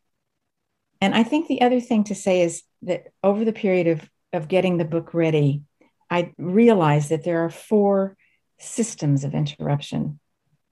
And 1.00 1.14
I 1.14 1.24
think 1.24 1.48
the 1.48 1.62
other 1.62 1.80
thing 1.80 2.04
to 2.04 2.14
say 2.14 2.42
is 2.42 2.62
that 2.82 3.08
over 3.22 3.44
the 3.44 3.52
period 3.52 3.88
of, 3.88 4.08
of 4.32 4.48
getting 4.48 4.78
the 4.78 4.84
book 4.84 5.14
ready, 5.14 5.62
I 6.08 6.32
realized 6.38 7.10
that 7.10 7.24
there 7.24 7.44
are 7.44 7.50
four 7.50 8.16
systems 8.58 9.24
of 9.24 9.34
interruption 9.34 10.20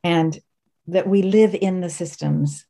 and 0.05 0.39
that 0.87 1.09
we 1.09 1.23
live 1.23 1.57
in 1.61 1.81
the 1.81 1.91
systems 1.91 2.67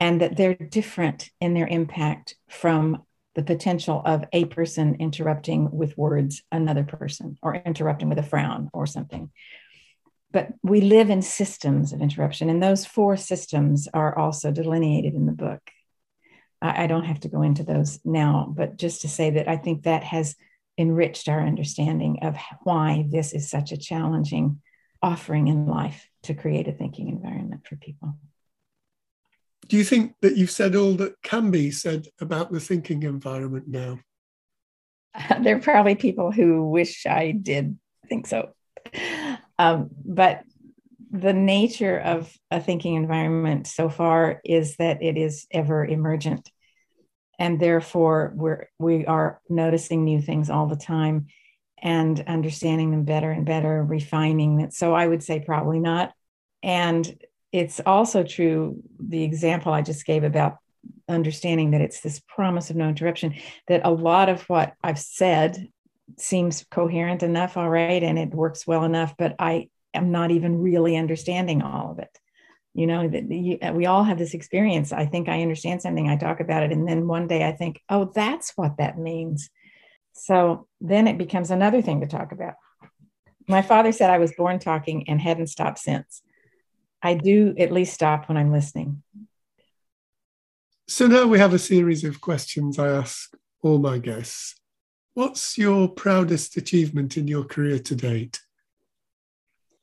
and 0.00 0.20
that 0.20 0.36
they're 0.36 0.54
different 0.54 1.30
in 1.40 1.54
their 1.54 1.66
impact 1.66 2.36
from 2.48 3.02
the 3.34 3.42
potential 3.42 4.02
of 4.04 4.24
a 4.32 4.44
person 4.44 4.96
interrupting 5.00 5.70
with 5.70 5.96
words 5.96 6.42
another 6.52 6.84
person 6.84 7.38
or 7.42 7.54
interrupting 7.54 8.08
with 8.08 8.18
a 8.18 8.22
frown 8.22 8.70
or 8.72 8.86
something. 8.86 9.30
But 10.30 10.48
we 10.62 10.80
live 10.80 11.10
in 11.10 11.22
systems 11.22 11.92
of 11.92 12.00
interruption, 12.00 12.48
and 12.48 12.62
those 12.62 12.86
four 12.86 13.16
systems 13.16 13.88
are 13.92 14.16
also 14.16 14.50
delineated 14.50 15.14
in 15.14 15.26
the 15.26 15.32
book. 15.32 15.60
I, 16.60 16.84
I 16.84 16.86
don't 16.86 17.04
have 17.04 17.20
to 17.20 17.28
go 17.28 17.42
into 17.42 17.64
those 17.64 18.00
now, 18.04 18.52
but 18.56 18.76
just 18.78 19.02
to 19.02 19.08
say 19.08 19.30
that 19.30 19.48
I 19.48 19.56
think 19.56 19.82
that 19.82 20.04
has 20.04 20.36
enriched 20.78 21.28
our 21.28 21.40
understanding 21.40 22.20
of 22.22 22.36
why 22.62 23.06
this 23.10 23.34
is 23.34 23.50
such 23.50 23.72
a 23.72 23.76
challenging 23.76 24.60
offering 25.02 25.48
in 25.48 25.66
life 25.66 26.06
to 26.22 26.34
create 26.34 26.68
a 26.68 26.72
thinking 26.72 27.08
environment 27.08 27.66
for 27.66 27.76
people. 27.76 28.16
Do 29.68 29.76
you 29.76 29.84
think 29.84 30.14
that 30.22 30.36
you've 30.36 30.50
said 30.50 30.74
all 30.74 30.94
that 30.94 31.20
can 31.22 31.50
be 31.50 31.70
said 31.70 32.08
about 32.20 32.52
the 32.52 32.60
thinking 32.60 33.02
environment 33.04 33.68
now? 33.68 34.00
there 35.42 35.56
are 35.56 35.60
probably 35.60 35.94
people 35.94 36.32
who 36.32 36.68
wish 36.68 37.06
I 37.06 37.32
did 37.32 37.78
think 38.08 38.26
so. 38.26 38.52
Um, 39.58 39.90
but 40.04 40.42
the 41.10 41.32
nature 41.32 41.98
of 41.98 42.32
a 42.50 42.60
thinking 42.60 42.94
environment 42.94 43.66
so 43.66 43.88
far 43.88 44.40
is 44.44 44.76
that 44.76 45.02
it 45.02 45.16
is 45.16 45.46
ever 45.50 45.84
emergent. 45.84 46.50
And 47.38 47.60
therefore, 47.60 48.32
we're, 48.34 48.66
we 48.78 49.04
are 49.06 49.40
noticing 49.48 50.04
new 50.04 50.22
things 50.22 50.48
all 50.48 50.66
the 50.66 50.76
time 50.76 51.26
and 51.82 52.22
understanding 52.26 52.92
them 52.92 53.04
better 53.04 53.30
and 53.30 53.44
better, 53.44 53.82
refining 53.82 54.60
it. 54.60 54.72
So 54.72 54.94
I 54.94 55.06
would 55.06 55.22
say 55.22 55.40
probably 55.40 55.80
not. 55.80 56.12
And 56.62 57.14
it's 57.52 57.80
also 57.84 58.24
true, 58.24 58.82
the 58.98 59.22
example 59.22 59.72
I 59.72 59.82
just 59.82 60.06
gave 60.06 60.24
about 60.24 60.56
understanding 61.08 61.72
that 61.72 61.80
it's 61.82 62.00
this 62.00 62.20
promise 62.20 62.70
of 62.70 62.76
no 62.76 62.88
interruption, 62.88 63.34
that 63.68 63.82
a 63.84 63.90
lot 63.90 64.28
of 64.28 64.42
what 64.48 64.74
I've 64.82 64.98
said 64.98 65.68
seems 66.18 66.64
coherent 66.70 67.22
enough, 67.22 67.56
all 67.56 67.68
right, 67.68 68.02
and 68.02 68.18
it 68.18 68.30
works 68.30 68.66
well 68.66 68.84
enough, 68.84 69.14
but 69.18 69.36
I 69.38 69.68
am 69.94 70.10
not 70.10 70.30
even 70.30 70.62
really 70.62 70.96
understanding 70.96 71.62
all 71.62 71.92
of 71.92 71.98
it. 71.98 72.18
You 72.74 72.86
know, 72.86 73.06
that 73.06 73.74
we 73.74 73.86
all 73.86 74.02
have 74.02 74.16
this 74.16 74.32
experience. 74.32 74.92
I 74.92 75.04
think 75.04 75.28
I 75.28 75.42
understand 75.42 75.82
something, 75.82 76.08
I 76.08 76.16
talk 76.16 76.40
about 76.40 76.62
it, 76.62 76.72
and 76.72 76.88
then 76.88 77.06
one 77.06 77.26
day 77.26 77.46
I 77.46 77.52
think, 77.52 77.82
oh, 77.90 78.10
that's 78.14 78.52
what 78.56 78.78
that 78.78 78.96
means. 78.98 79.50
So 80.14 80.66
then 80.80 81.06
it 81.06 81.18
becomes 81.18 81.50
another 81.50 81.82
thing 81.82 82.00
to 82.00 82.06
talk 82.06 82.32
about. 82.32 82.54
My 83.46 83.60
father 83.60 83.92
said 83.92 84.08
I 84.08 84.18
was 84.18 84.32
born 84.32 84.58
talking 84.58 85.06
and 85.08 85.20
hadn't 85.20 85.48
stopped 85.48 85.80
since. 85.80 86.22
I 87.02 87.14
do 87.14 87.54
at 87.58 87.72
least 87.72 87.94
stop 87.94 88.28
when 88.28 88.36
I'm 88.36 88.52
listening. 88.52 89.02
So 90.88 91.06
now 91.06 91.26
we 91.26 91.38
have 91.38 91.54
a 91.54 91.58
series 91.58 92.04
of 92.04 92.20
questions 92.20 92.78
I 92.78 92.88
ask 92.88 93.34
all 93.62 93.78
my 93.78 93.98
guests. 93.98 94.56
What's 95.14 95.58
your 95.58 95.88
proudest 95.88 96.56
achievement 96.56 97.16
in 97.16 97.28
your 97.28 97.44
career 97.44 97.78
to 97.78 97.94
date? 97.94 98.40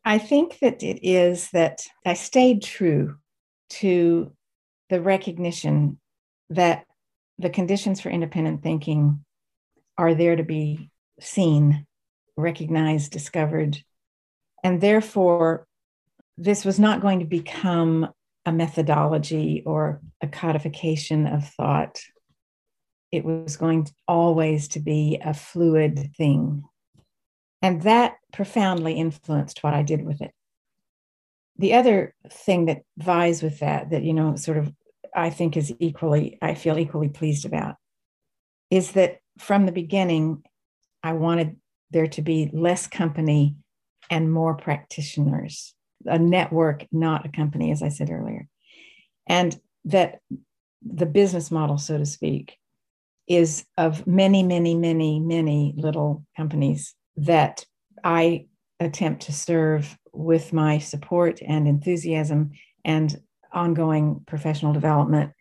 I 0.05 0.17
think 0.17 0.59
that 0.59 0.81
it 0.81 1.05
is 1.07 1.49
that 1.51 1.85
I 2.05 2.13
stayed 2.13 2.63
true 2.63 3.17
to 3.71 4.31
the 4.89 5.01
recognition 5.01 5.99
that 6.49 6.85
the 7.37 7.49
conditions 7.49 8.01
for 8.01 8.09
independent 8.09 8.63
thinking 8.63 9.23
are 9.97 10.15
there 10.15 10.35
to 10.35 10.43
be 10.43 10.89
seen, 11.19 11.85
recognized, 12.35 13.11
discovered. 13.11 13.83
And 14.63 14.81
therefore, 14.81 15.67
this 16.39 16.63
was 16.63 16.79
not 16.79 17.01
going 17.01 17.19
to 17.19 17.25
become 17.25 18.07
a 18.45 18.51
methodology 18.51 19.61
or 19.65 20.01
a 20.21 20.27
codification 20.27 21.27
of 21.27 21.47
thought. 21.49 22.01
It 23.11 23.25
was 23.25 23.57
going 23.57 23.85
to 23.85 23.91
always 24.07 24.69
to 24.69 24.79
be 24.79 25.19
a 25.23 25.33
fluid 25.33 26.11
thing. 26.17 26.63
And 27.61 27.81
that 27.81 28.15
profoundly 28.31 28.93
influenced 28.93 29.63
what 29.63 29.73
I 29.73 29.83
did 29.83 30.05
with 30.05 30.21
it. 30.21 30.31
The 31.57 31.73
other 31.73 32.15
thing 32.31 32.67
that 32.67 32.83
vies 32.97 33.43
with 33.43 33.59
that, 33.59 33.89
that, 33.89 34.03
you 34.03 34.13
know, 34.13 34.37
sort 34.37 34.57
of 34.57 34.71
I 35.13 35.29
think 35.29 35.57
is 35.57 35.73
equally, 35.79 36.37
I 36.41 36.53
feel 36.53 36.79
equally 36.79 37.09
pleased 37.09 37.45
about, 37.45 37.75
is 38.69 38.93
that 38.93 39.19
from 39.37 39.65
the 39.65 39.73
beginning, 39.73 40.43
I 41.03 41.13
wanted 41.13 41.57
there 41.91 42.07
to 42.07 42.21
be 42.21 42.49
less 42.53 42.87
company 42.87 43.55
and 44.09 44.31
more 44.31 44.55
practitioners, 44.55 45.73
a 46.05 46.19
network, 46.19 46.85
not 46.91 47.25
a 47.25 47.29
company, 47.29 47.71
as 47.71 47.81
I 47.81 47.89
said 47.89 48.09
earlier. 48.09 48.47
And 49.27 49.59
that 49.85 50.19
the 50.81 51.05
business 51.05 51.51
model, 51.51 51.77
so 51.77 51.97
to 51.97 52.05
speak, 52.05 52.57
is 53.27 53.65
of 53.77 54.07
many, 54.07 54.43
many, 54.43 54.75
many, 54.75 55.19
many 55.19 55.73
little 55.77 56.25
companies 56.35 56.95
that 57.17 57.65
I 58.03 58.47
attempt 58.79 59.23
to 59.23 59.33
serve 59.33 59.97
with 60.13 60.53
my 60.53 60.79
support 60.79 61.39
and 61.45 61.67
enthusiasm 61.67 62.51
and 62.83 63.21
ongoing 63.51 64.21
professional 64.25 64.73
development. 64.73 65.31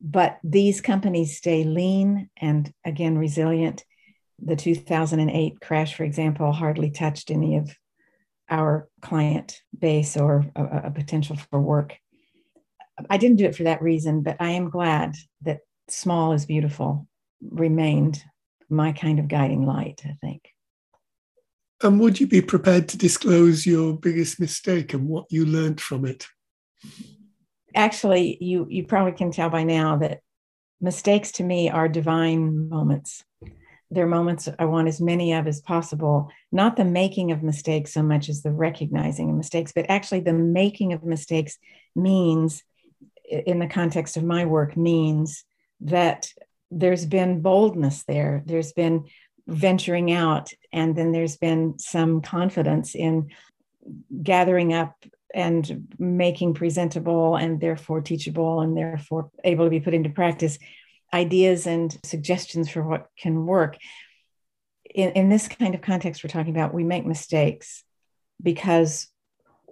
But 0.00 0.38
these 0.42 0.80
companies 0.80 1.36
stay 1.36 1.64
lean 1.64 2.28
and 2.36 2.72
again 2.84 3.18
resilient. 3.18 3.84
The 4.42 4.56
2008 4.56 5.60
crash, 5.60 5.94
for 5.94 6.04
example, 6.04 6.52
hardly 6.52 6.90
touched 6.90 7.30
any 7.30 7.56
of 7.56 7.74
our 8.50 8.88
client 9.00 9.60
base 9.78 10.16
or 10.16 10.44
a, 10.56 10.64
a 10.84 10.90
potential 10.90 11.36
for 11.36 11.60
work. 11.60 11.96
I 13.08 13.16
didn't 13.16 13.38
do 13.38 13.46
it 13.46 13.56
for 13.56 13.62
that 13.62 13.80
reason, 13.80 14.22
but 14.22 14.36
I 14.40 14.50
am 14.50 14.68
glad 14.68 15.14
that 15.42 15.60
small 15.88 16.32
is 16.32 16.44
beautiful 16.44 17.06
remained 17.40 18.22
my 18.68 18.92
kind 18.92 19.18
of 19.18 19.28
guiding 19.28 19.64
light, 19.66 20.02
I 20.04 20.16
think. 20.20 20.42
And 21.82 21.98
would 22.00 22.20
you 22.20 22.26
be 22.26 22.42
prepared 22.42 22.88
to 22.90 22.98
disclose 22.98 23.64
your 23.64 23.96
biggest 23.96 24.38
mistake 24.38 24.92
and 24.92 25.08
what 25.08 25.26
you 25.30 25.46
learned 25.46 25.80
from 25.80 26.04
it? 26.04 26.26
Actually, 27.74 28.36
you 28.40 28.66
you 28.68 28.84
probably 28.84 29.12
can 29.12 29.30
tell 29.30 29.48
by 29.48 29.62
now 29.62 29.96
that 29.98 30.20
mistakes 30.80 31.32
to 31.32 31.44
me 31.44 31.70
are 31.70 31.88
divine 31.88 32.68
moments. 32.68 33.24
They're 33.90 34.06
moments 34.06 34.48
I 34.58 34.66
want 34.66 34.88
as 34.88 35.00
many 35.00 35.32
of 35.32 35.46
as 35.46 35.60
possible, 35.60 36.30
not 36.52 36.76
the 36.76 36.84
making 36.84 37.32
of 37.32 37.42
mistakes 37.42 37.92
so 37.92 38.02
much 38.02 38.28
as 38.28 38.42
the 38.42 38.52
recognizing 38.52 39.30
of 39.30 39.36
mistakes, 39.36 39.72
but 39.72 39.86
actually 39.88 40.20
the 40.20 40.32
making 40.32 40.92
of 40.92 41.02
mistakes 41.02 41.58
means, 41.96 42.62
in 43.24 43.58
the 43.58 43.66
context 43.66 44.16
of 44.16 44.24
my 44.24 44.44
work, 44.44 44.76
means 44.76 45.44
that 45.80 46.32
there's 46.70 47.06
been 47.06 47.40
boldness 47.40 48.04
there. 48.04 48.42
There's 48.46 48.72
been 48.72 49.06
venturing 49.46 50.12
out. 50.12 50.52
And 50.72 50.94
then 50.94 51.12
there's 51.12 51.36
been 51.36 51.78
some 51.78 52.20
confidence 52.20 52.94
in 52.94 53.30
gathering 54.22 54.72
up 54.72 54.94
and 55.34 55.88
making 55.98 56.54
presentable 56.54 57.36
and 57.36 57.60
therefore 57.60 58.00
teachable 58.00 58.60
and 58.60 58.76
therefore 58.76 59.30
able 59.44 59.64
to 59.64 59.70
be 59.70 59.80
put 59.80 59.94
into 59.94 60.10
practice 60.10 60.58
ideas 61.12 61.66
and 61.66 61.96
suggestions 62.04 62.70
for 62.70 62.82
what 62.82 63.08
can 63.18 63.46
work. 63.46 63.76
In, 64.94 65.10
in 65.12 65.28
this 65.28 65.48
kind 65.48 65.74
of 65.74 65.80
context, 65.80 66.22
we're 66.22 66.30
talking 66.30 66.54
about 66.54 66.74
we 66.74 66.84
make 66.84 67.06
mistakes 67.06 67.84
because 68.42 69.08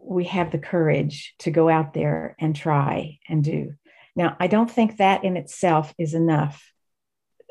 we 0.00 0.24
have 0.24 0.50
the 0.50 0.58
courage 0.58 1.34
to 1.40 1.50
go 1.50 1.68
out 1.68 1.94
there 1.94 2.36
and 2.38 2.54
try 2.54 3.18
and 3.28 3.42
do. 3.42 3.74
Now, 4.16 4.36
I 4.40 4.46
don't 4.46 4.70
think 4.70 4.96
that 4.96 5.24
in 5.24 5.36
itself 5.36 5.94
is 5.98 6.14
enough 6.14 6.72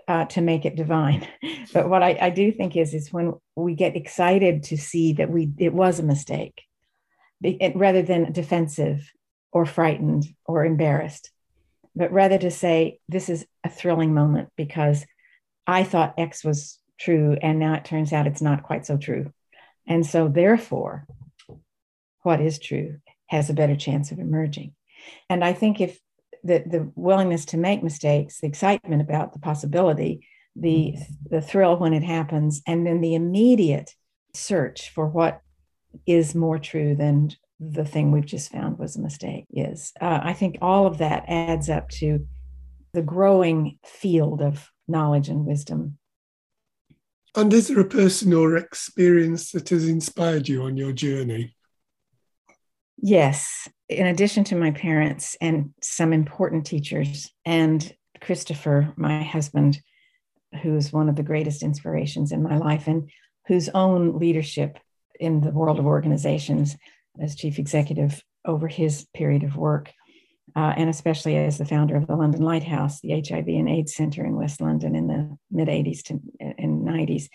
uh, 0.08 0.26
to 0.26 0.42
make 0.42 0.66
it 0.66 0.76
divine. 0.76 1.28
But 1.74 1.90
what 1.90 2.02
I, 2.02 2.18
I 2.20 2.30
do 2.30 2.50
think 2.54 2.78
is 2.78 2.94
is 2.94 3.12
when 3.12 3.34
we 3.56 3.76
get 3.76 3.98
excited 3.98 4.64
to 4.64 4.78
see 4.78 5.14
that 5.14 5.30
we 5.30 5.52
it 5.58 5.74
was 5.74 6.00
a 6.00 6.04
mistake, 6.04 6.64
rather 7.76 8.02
than 8.02 8.32
defensive 8.32 9.12
or 9.52 9.66
frightened 9.66 10.26
or 10.46 10.64
embarrassed, 10.64 11.30
but 11.98 12.12
rather 12.12 12.38
to 12.38 12.52
say 12.52 13.00
this 13.10 13.28
is 13.28 13.46
a 13.64 13.70
thrilling 13.70 14.14
moment 14.14 14.50
because 14.56 15.06
I 15.66 15.84
thought 15.84 16.14
X 16.18 16.44
was 16.44 16.80
true 17.00 17.38
and 17.42 17.60
now 17.60 17.74
it 17.74 17.86
turns 17.86 18.14
out 18.14 18.28
it's 18.28 18.42
not 18.42 18.64
quite 18.64 18.86
so 18.86 18.98
true, 18.98 19.34
and 19.88 20.06
so 20.06 20.28
therefore, 20.28 21.08
what 22.22 22.40
is 22.42 22.60
true 22.60 22.98
has 23.28 23.50
a 23.50 23.54
better 23.54 23.76
chance 23.76 24.12
of 24.12 24.20
emerging. 24.20 24.74
And 25.30 25.44
I 25.44 25.54
think 25.54 25.82
if 25.82 26.00
the, 26.44 26.64
the 26.66 26.92
willingness 26.96 27.46
to 27.46 27.58
make 27.58 27.84
mistakes, 27.84 28.40
the 28.40 28.48
excitement 28.48 29.02
about 29.02 29.34
the 29.34 29.40
possibility, 29.40 30.28
the, 30.56 30.96
the 31.30 31.42
thrill 31.42 31.78
when 31.78 31.94
it 31.94 32.04
happens, 32.04 32.62
and 32.68 32.86
then 32.86 33.02
the 33.02 33.16
immediate 33.16 33.92
search 34.34 34.90
for 34.90 35.08
what 35.08 35.42
is 36.06 36.36
more 36.36 36.60
true 36.60 36.96
than 36.96 37.32
the 37.60 37.86
thing 37.86 38.12
we've 38.12 38.26
just 38.26 38.52
found 38.52 38.78
was 38.78 38.96
a 38.96 39.02
mistake 39.02 39.46
is. 39.52 39.92
Uh, 40.00 40.20
I 40.24 40.34
think 40.34 40.58
all 40.62 40.86
of 40.86 41.00
that 41.00 41.26
adds 41.28 41.70
up 41.70 41.90
to 41.90 42.28
the 42.94 43.02
growing 43.02 43.80
field 43.86 44.42
of 44.42 44.70
knowledge 44.88 45.30
and 45.30 45.46
wisdom. 45.46 45.98
And 47.36 47.54
is 47.54 47.68
there 47.68 47.80
a 47.80 47.86
person 47.86 48.34
or 48.34 48.56
experience 48.58 49.52
that 49.52 49.70
has 49.70 49.88
inspired 49.88 50.48
you 50.48 50.64
on 50.64 50.78
your 50.78 50.92
journey? 50.92 51.56
Yes 52.98 53.68
in 53.90 54.08
addition 54.08 54.44
to 54.46 54.56
my 54.56 54.72
parents 54.72 55.38
and 55.40 55.74
some 55.82 56.12
important 56.12 56.66
teachers, 56.66 57.30
and 57.46 57.94
Christopher, 58.22 58.94
my 58.98 59.24
husband, 59.24 59.80
who's 60.62 60.92
one 60.92 61.10
of 61.10 61.16
the 61.16 61.24
greatest 61.24 61.64
inspirations 61.64 62.32
in 62.32 62.44
my 62.44 62.58
life 62.58 62.88
and 62.88 63.10
whose 63.48 63.70
own 63.70 64.18
leadership 64.18 64.78
in 65.20 65.42
the 65.42 65.52
world 65.52 65.80
of 65.80 65.86
organizations 65.86 66.76
as 67.22 67.36
chief 67.36 67.60
executive 67.60 68.24
over 68.46 68.68
his 68.68 69.06
period 69.14 69.44
of 69.44 69.58
work, 69.58 69.92
uh, 70.56 70.74
and 70.76 70.90
especially 70.90 71.38
as 71.38 71.58
the 71.58 71.66
founder 71.66 71.96
of 71.96 72.08
the 72.08 72.16
London 72.16 72.42
Lighthouse, 72.42 73.02
the 73.02 73.12
HIV 73.12 73.48
and 73.48 73.70
AIDS 73.70 73.96
Center 73.96 74.26
in 74.26 74.36
West 74.36 74.62
London 74.62 74.96
in 74.96 75.08
the 75.08 75.38
mid 75.52 75.68
80s 75.68 76.04
to 76.04 76.20
and 76.40 76.86
90s. 76.88 77.30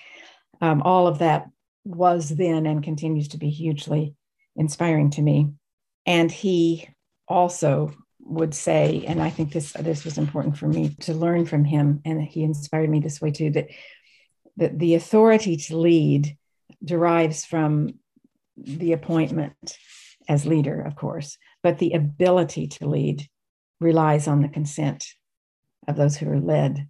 Um, 0.60 0.82
all 0.82 1.06
of 1.06 1.18
that 1.18 1.46
was 1.84 2.28
then 2.28 2.66
and 2.66 2.82
continues 2.82 3.28
to 3.28 3.38
be 3.38 3.50
hugely 3.50 4.14
inspiring 4.56 5.10
to 5.10 5.22
me 5.22 5.48
and 6.06 6.30
he 6.30 6.88
also 7.28 7.92
would 8.20 8.54
say, 8.54 9.04
and 9.06 9.20
I 9.22 9.30
think 9.30 9.52
this 9.52 9.72
this 9.72 10.04
was 10.04 10.18
important 10.18 10.56
for 10.56 10.68
me 10.68 10.90
to 11.00 11.14
learn 11.14 11.46
from 11.46 11.64
him, 11.64 12.00
and 12.04 12.22
he 12.22 12.42
inspired 12.42 12.90
me 12.90 13.00
this 13.00 13.20
way 13.20 13.30
too, 13.30 13.50
that 13.50 13.68
that 14.56 14.78
the 14.78 14.94
authority 14.94 15.56
to 15.56 15.76
lead 15.76 16.36
derives 16.84 17.44
from 17.44 17.94
the 18.56 18.92
appointment 18.92 19.76
as 20.28 20.46
leader, 20.46 20.80
of 20.82 20.94
course, 20.96 21.36
but 21.62 21.78
the 21.78 21.92
ability 21.92 22.68
to 22.68 22.88
lead 22.88 23.26
relies 23.80 24.28
on 24.28 24.42
the 24.42 24.48
consent 24.48 25.06
of 25.88 25.96
those 25.96 26.16
who 26.16 26.30
are 26.30 26.40
led. 26.40 26.88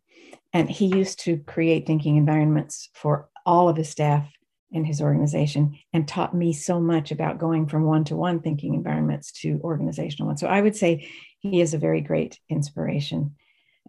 And 0.52 0.68
he 0.68 0.86
used 0.86 1.20
to 1.20 1.38
create 1.38 1.86
thinking 1.86 2.16
environments 2.16 2.90
for 2.94 3.28
all 3.46 3.68
of 3.68 3.76
his 3.76 3.88
staff 3.88 4.30
in 4.70 4.84
his 4.84 5.00
organization 5.00 5.78
and 5.92 6.08
taught 6.08 6.34
me 6.34 6.52
so 6.52 6.80
much 6.80 7.10
about 7.10 7.38
going 7.38 7.66
from 7.66 7.84
one 7.84 8.04
to 8.04 8.16
one 8.16 8.40
thinking 8.40 8.74
environments 8.74 9.32
to 9.32 9.60
organizational 9.62 10.26
ones. 10.28 10.40
So 10.40 10.46
I 10.46 10.60
would 10.60 10.76
say 10.76 11.08
he 11.40 11.60
is 11.60 11.74
a 11.74 11.78
very 11.78 12.00
great 12.00 12.38
inspiration. 12.48 13.36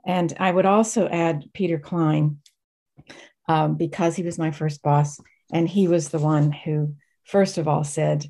And 0.05 0.33
I 0.39 0.51
would 0.51 0.65
also 0.65 1.07
add 1.07 1.45
Peter 1.53 1.79
Kline 1.79 2.39
um, 3.47 3.75
because 3.75 4.15
he 4.15 4.23
was 4.23 4.37
my 4.37 4.51
first 4.51 4.81
boss. 4.81 5.19
And 5.53 5.67
he 5.67 5.87
was 5.87 6.09
the 6.09 6.19
one 6.19 6.51
who, 6.51 6.95
first 7.23 7.57
of 7.57 7.67
all, 7.67 7.83
said, 7.83 8.25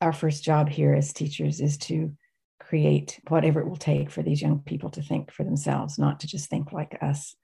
Our 0.00 0.12
first 0.12 0.44
job 0.44 0.68
here 0.68 0.94
as 0.94 1.12
teachers 1.12 1.60
is 1.60 1.78
to 1.78 2.12
create 2.58 3.20
whatever 3.28 3.60
it 3.60 3.68
will 3.68 3.76
take 3.76 4.10
for 4.10 4.22
these 4.22 4.40
young 4.40 4.60
people 4.60 4.90
to 4.90 5.02
think 5.02 5.32
for 5.32 5.44
themselves, 5.44 5.98
not 5.98 6.20
to 6.20 6.26
just 6.26 6.48
think 6.48 6.72
like 6.72 6.98
us. 7.02 7.34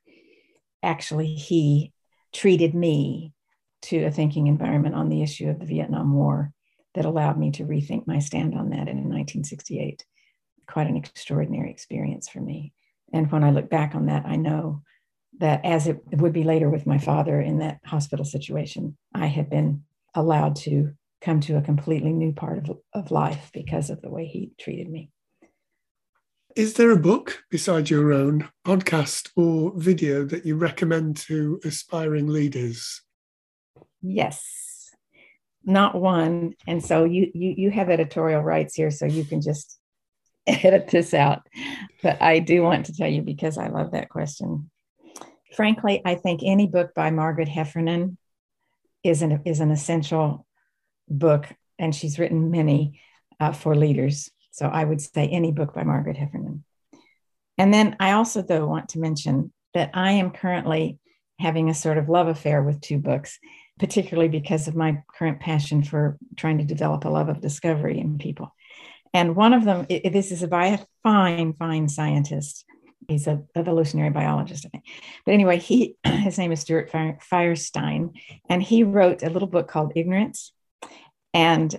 Actually, 0.82 1.34
he 1.34 1.92
treated 2.32 2.74
me 2.74 3.32
to 3.82 4.04
a 4.04 4.10
thinking 4.10 4.46
environment 4.46 4.94
on 4.94 5.08
the 5.08 5.22
issue 5.22 5.48
of 5.48 5.58
the 5.58 5.66
Vietnam 5.66 6.14
War 6.14 6.52
that 6.94 7.04
allowed 7.04 7.38
me 7.38 7.50
to 7.52 7.64
rethink 7.64 8.06
my 8.06 8.18
stand 8.18 8.54
on 8.54 8.70
that 8.70 8.88
in 8.88 9.08
1968. 9.08 10.04
Quite 10.66 10.86
an 10.86 10.96
extraordinary 10.96 11.70
experience 11.70 12.28
for 12.28 12.40
me. 12.40 12.72
And 13.12 13.30
when 13.30 13.44
I 13.44 13.50
look 13.50 13.68
back 13.68 13.94
on 13.94 14.06
that, 14.06 14.26
I 14.26 14.36
know 14.36 14.82
that 15.38 15.64
as 15.64 15.86
it 15.86 16.00
would 16.12 16.32
be 16.32 16.44
later 16.44 16.70
with 16.70 16.86
my 16.86 16.98
father 16.98 17.40
in 17.40 17.58
that 17.58 17.80
hospital 17.84 18.24
situation, 18.24 18.96
I 19.14 19.26
had 19.26 19.50
been 19.50 19.84
allowed 20.16 20.56
to 20.56 20.92
come 21.20 21.40
to 21.40 21.56
a 21.56 21.62
completely 21.62 22.12
new 22.12 22.32
part 22.32 22.58
of, 22.58 22.78
of 22.92 23.10
life 23.10 23.50
because 23.52 23.90
of 23.90 24.00
the 24.00 24.10
way 24.10 24.26
he 24.26 24.52
treated 24.58 24.88
me. 24.88 25.10
Is 26.54 26.74
there 26.74 26.90
a 26.90 26.98
book 26.98 27.44
besides 27.50 27.90
your 27.90 28.12
own 28.12 28.48
podcast 28.66 29.30
or 29.36 29.72
video 29.76 30.24
that 30.24 30.46
you 30.46 30.56
recommend 30.56 31.18
to 31.18 31.60
aspiring 31.64 32.28
leaders? 32.28 33.02
Yes, 34.00 34.90
not 35.64 35.94
one. 35.94 36.54
And 36.66 36.82
so 36.82 37.04
you 37.04 37.30
you 37.34 37.54
you 37.58 37.70
have 37.70 37.90
editorial 37.90 38.40
rights 38.40 38.74
here, 38.74 38.90
so 38.90 39.04
you 39.04 39.24
can 39.24 39.42
just 39.42 39.78
edit 40.46 40.88
this 40.88 41.12
out. 41.12 41.42
But 42.02 42.22
I 42.22 42.38
do 42.38 42.62
want 42.62 42.86
to 42.86 42.94
tell 42.94 43.08
you 43.08 43.20
because 43.20 43.58
I 43.58 43.68
love 43.68 43.90
that 43.90 44.08
question. 44.08 44.70
Frankly, 45.54 46.00
I 46.06 46.14
think 46.14 46.40
any 46.42 46.66
book 46.66 46.94
by 46.94 47.10
Margaret 47.10 47.48
Heffernan 47.48 48.16
is 49.08 49.22
an 49.22 49.42
is 49.44 49.60
an 49.60 49.70
essential 49.70 50.46
book, 51.08 51.46
and 51.78 51.94
she's 51.94 52.18
written 52.18 52.50
many 52.50 53.00
uh, 53.40 53.52
for 53.52 53.74
leaders. 53.74 54.30
So 54.50 54.66
I 54.66 54.84
would 54.84 55.00
say 55.00 55.28
any 55.28 55.52
book 55.52 55.74
by 55.74 55.84
Margaret 55.84 56.16
Heffernan. 56.16 56.64
And 57.58 57.72
then 57.72 57.96
I 58.00 58.12
also, 58.12 58.42
though, 58.42 58.66
want 58.66 58.90
to 58.90 58.98
mention 58.98 59.52
that 59.74 59.90
I 59.94 60.12
am 60.12 60.30
currently 60.30 60.98
having 61.38 61.68
a 61.68 61.74
sort 61.74 61.98
of 61.98 62.08
love 62.08 62.28
affair 62.28 62.62
with 62.62 62.80
two 62.80 62.98
books, 62.98 63.38
particularly 63.78 64.28
because 64.28 64.68
of 64.68 64.74
my 64.74 65.02
current 65.18 65.40
passion 65.40 65.82
for 65.82 66.16
trying 66.36 66.58
to 66.58 66.64
develop 66.64 67.04
a 67.04 67.10
love 67.10 67.28
of 67.28 67.42
discovery 67.42 67.98
in 67.98 68.18
people. 68.18 68.54
And 69.12 69.36
one 69.36 69.52
of 69.52 69.64
them, 69.64 69.86
it, 69.88 70.12
this 70.12 70.32
is 70.32 70.44
by 70.46 70.66
a 70.66 70.78
fine, 71.02 71.52
fine 71.54 71.88
scientist. 71.88 72.64
He's 73.08 73.26
an 73.26 73.46
evolutionary 73.54 74.10
biologist, 74.10 74.66
I 74.66 74.68
think. 74.70 74.84
But 75.24 75.32
anyway, 75.32 75.58
he 75.58 75.96
his 76.04 76.38
name 76.38 76.52
is 76.52 76.60
Stuart 76.60 76.90
Firestein, 76.90 78.10
and 78.48 78.62
he 78.62 78.82
wrote 78.82 79.22
a 79.22 79.30
little 79.30 79.48
book 79.48 79.68
called 79.68 79.92
Ignorance. 79.94 80.52
And 81.34 81.74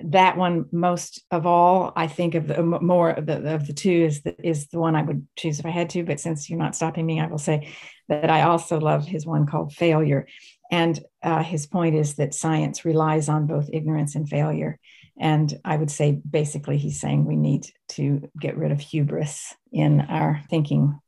that 0.00 0.36
one, 0.36 0.66
most 0.72 1.24
of 1.30 1.46
all, 1.46 1.92
I 1.96 2.06
think 2.06 2.34
of 2.34 2.48
the 2.48 2.62
more 2.62 3.10
of 3.10 3.26
the, 3.26 3.54
of 3.54 3.66
the 3.66 3.72
two 3.72 3.90
is 3.90 4.22
the, 4.22 4.36
is 4.46 4.68
the 4.68 4.78
one 4.78 4.94
I 4.94 5.02
would 5.02 5.26
choose 5.36 5.58
if 5.58 5.66
I 5.66 5.70
had 5.70 5.90
to. 5.90 6.04
But 6.04 6.20
since 6.20 6.50
you're 6.50 6.58
not 6.58 6.76
stopping 6.76 7.06
me, 7.06 7.18
I 7.18 7.26
will 7.26 7.38
say 7.38 7.72
that 8.08 8.30
I 8.30 8.42
also 8.42 8.78
love 8.78 9.06
his 9.06 9.24
one 9.26 9.46
called 9.46 9.72
Failure. 9.72 10.26
And 10.70 11.00
uh, 11.22 11.42
his 11.42 11.66
point 11.66 11.94
is 11.94 12.16
that 12.16 12.34
science 12.34 12.84
relies 12.84 13.28
on 13.28 13.46
both 13.46 13.70
ignorance 13.72 14.14
and 14.14 14.28
failure. 14.28 14.78
And 15.18 15.58
I 15.64 15.76
would 15.76 15.90
say 15.90 16.20
basically, 16.28 16.76
he's 16.76 17.00
saying 17.00 17.24
we 17.24 17.36
need 17.36 17.66
to 17.90 18.28
get 18.40 18.56
rid 18.56 18.72
of 18.72 18.80
hubris 18.80 19.54
in 19.72 20.02
our 20.02 20.42
thinking. 20.50 20.98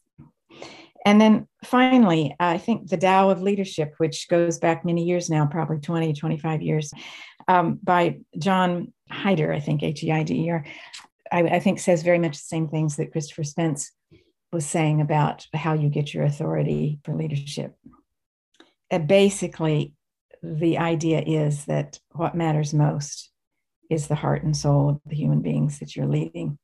And 1.05 1.21
then 1.21 1.47
finally, 1.65 2.35
I 2.41 2.59
think 2.59 2.89
the 2.89 2.97
Tao 2.97 3.31
of 3.31 3.43
Leadership, 3.43 3.95
which 3.99 4.29
goes 4.29 4.59
back 4.59 4.85
many 4.85 5.05
years 5.05 5.31
now, 5.31 5.47
probably 5.47 5.79
20, 5.79 6.13
25 6.13 6.63
years, 6.63 6.93
um, 7.47 7.79
by 7.83 8.19
John 8.39 8.93
Heider, 9.11 9.55
I 9.55 9.61
think, 9.61 9.83
H 9.83 10.03
E 10.03 10.13
I 10.13 10.23
D 10.23 10.47
E 10.47 10.51
R, 10.51 10.65
I, 11.31 11.43
I 11.43 11.61
think 11.61 11.79
says 11.79 12.03
very 12.03 12.19
much 12.19 12.33
the 12.33 12.45
same 12.45 12.69
things 12.69 12.97
that 12.97 13.13
Christopher 13.13 13.45
Spence 13.45 13.93
was 14.53 14.67
saying 14.67 15.01
about 15.01 15.47
how 15.55 15.75
you 15.75 15.89
get 15.89 16.13
your 16.13 16.25
authority 16.25 16.99
for 17.05 17.15
leadership. 17.15 17.75
Uh, 18.91 18.99
basically, 18.99 19.95
the 20.43 20.79
idea 20.79 21.21
is 21.21 21.67
that 21.67 21.99
what 22.13 22.35
matters 22.35 22.73
most 22.73 23.31
is 23.91 24.07
the 24.07 24.15
heart 24.15 24.43
and 24.43 24.57
soul 24.57 24.91
of 24.91 25.01
the 25.07 25.17
human 25.17 25.41
beings 25.41 25.79
that 25.79 25.97
you're 25.97 26.07
leading. 26.07 26.59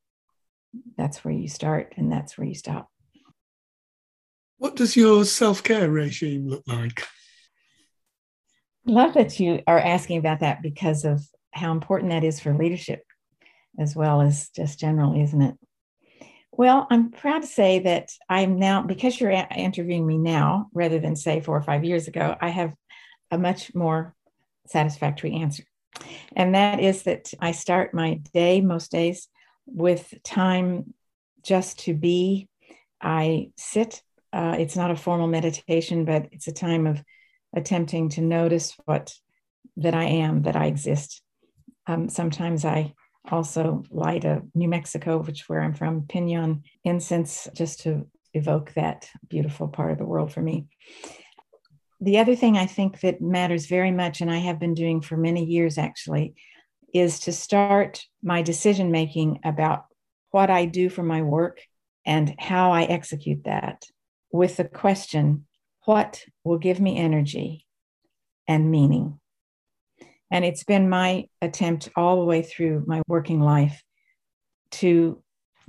That's 0.97 1.25
where 1.25 1.35
you 1.35 1.49
start 1.49 1.95
and 1.97 2.11
that's 2.11 2.37
where 2.37 2.47
you 2.47 2.55
stop. 2.55 2.89
What 4.59 4.77
does 4.77 4.97
your 4.97 5.25
self 5.25 5.63
care 5.63 5.91
regime 5.91 6.49
look 6.49 6.63
like? 6.67 7.05
Love 8.87 9.15
that 9.15 9.41
you 9.41 9.63
are 9.67 9.79
asking 9.79 10.19
about 10.19 10.41
that 10.41 10.63
because 10.63 11.05
of 11.05 11.23
how 11.53 11.73
important 11.73 12.11
that 12.11 12.25
is 12.25 12.41
for 12.41 12.55
leadership 12.55 13.03
as 13.79 13.97
well 13.97 14.21
as 14.21 14.51
just 14.51 14.79
general, 14.79 15.21
isn't 15.21 15.43
it? 15.43 15.55
Well, 16.53 16.87
I'm 16.91 17.11
proud 17.11 17.43
to 17.43 17.49
say 17.49 17.81
that 17.81 18.11
I'm 18.29 18.59
now, 18.59 18.83
because 18.83 19.21
you're 19.21 19.31
interviewing 19.31 20.07
me 20.07 20.19
now 20.19 20.69
rather 20.73 21.01
than 21.01 21.17
say 21.17 21.41
four 21.41 21.57
or 21.57 21.63
five 21.63 21.85
years 21.85 22.07
ago, 22.07 22.37
I 22.41 22.51
have 22.51 22.73
a 23.31 23.39
much 23.39 23.75
more 23.75 24.15
satisfactory 24.67 25.35
answer. 25.35 25.65
And 26.37 26.55
that 26.55 26.81
is 26.81 27.05
that 27.05 27.33
I 27.41 27.53
start 27.53 27.95
my 27.95 28.15
day 28.33 28.61
most 28.61 28.91
days 28.91 29.29
with 29.67 30.13
time 30.25 30.95
just 31.43 31.81
to 31.81 31.95
be. 31.95 32.49
I 33.01 33.51
sit, 33.57 34.03
uh, 34.33 34.57
it's 34.59 34.77
not 34.77 34.91
a 34.91 34.97
formal 34.97 35.27
meditation, 35.27 36.05
but 36.05 36.29
it's 36.33 36.49
a 36.49 36.53
time 36.53 36.87
of 36.87 37.03
attempting 37.55 38.09
to 38.11 38.21
notice 38.21 38.75
what 38.85 39.15
that 39.77 39.95
I 39.95 40.05
am, 40.05 40.43
that 40.43 40.57
I 40.57 40.67
exist. 40.67 41.23
Um, 41.87 42.09
sometimes 42.09 42.65
I 42.65 42.95
also 43.31 43.85
light 43.91 44.25
a 44.25 44.43
New 44.55 44.69
Mexico, 44.69 45.23
which 45.23 45.49
where 45.49 45.61
I'm 45.61 45.75
from, 45.75 46.07
pinon 46.09 46.65
incense, 46.85 47.49
just 47.55 47.81
to 47.81 48.07
evoke 48.33 48.73
that 48.75 49.09
beautiful 49.29 49.69
part 49.69 49.93
of 49.93 49.99
the 49.99 50.05
world 50.05 50.33
for 50.33 50.41
me. 50.41 50.67
The 52.01 52.19
other 52.19 52.37
thing 52.37 52.57
I 52.57 52.67
think 52.67 53.01
that 53.01 53.21
matters 53.21 53.67
very 53.67 53.91
much, 53.91 54.21
and 54.21 54.31
I 54.31 54.39
have 54.39 54.59
been 54.59 54.75
doing 54.75 55.01
for 55.01 55.17
many 55.17 55.45
years 55.45 55.79
actually, 55.79 56.35
is 56.93 57.21
to 57.21 57.33
start 57.33 58.05
my 58.23 58.43
decision 58.43 58.91
making 58.91 59.41
about 59.45 59.87
what 60.31 60.51
I 60.51 60.65
do 60.65 60.89
for 60.89 61.03
my 61.03 61.23
work 61.23 61.61
and 62.05 62.35
how 62.39 62.73
I 62.73 62.85
execute 62.85 63.45
that 63.45 63.85
with 64.33 64.57
the 64.57 64.65
question 64.65 65.47
what 65.85 66.23
will 66.45 66.59
give 66.59 66.81
me 66.81 66.99
energy 66.99 67.67
and 68.49 68.71
meaning? 68.71 69.21
And 70.31 70.45
it's 70.45 70.65
been 70.65 70.89
my 70.89 71.27
attempt 71.41 71.91
all 71.95 72.19
the 72.19 72.25
way 72.25 72.43
through 72.43 72.85
my 72.87 73.03
working 73.07 73.41
life 73.41 73.83
to 74.73 75.23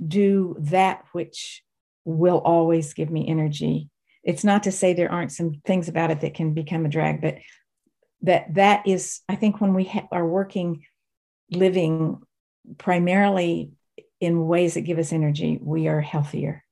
do 0.04 0.56
that 0.58 1.04
which 1.12 1.62
will 2.04 2.38
always 2.38 2.94
give 2.94 3.10
me 3.10 3.28
energy. 3.28 3.88
It's 4.26 4.44
not 4.44 4.64
to 4.64 4.72
say 4.72 4.92
there 4.92 5.10
aren't 5.10 5.32
some 5.32 5.62
things 5.64 5.88
about 5.88 6.10
it 6.10 6.20
that 6.20 6.34
can 6.34 6.52
become 6.52 6.84
a 6.84 6.90
drag, 6.90 7.22
but 7.22 7.36
that 8.22 8.54
that 8.54 8.86
is, 8.86 9.20
I 9.28 9.36
think, 9.36 9.60
when 9.60 9.72
we 9.72 9.84
ha- 9.84 10.08
are 10.12 10.26
working, 10.26 10.84
living 11.50 12.20
primarily 12.76 13.70
in 14.20 14.46
ways 14.46 14.74
that 14.74 14.82
give 14.82 14.98
us 14.98 15.12
energy, 15.12 15.58
we 15.62 15.88
are 15.88 16.00
healthier. 16.00 16.64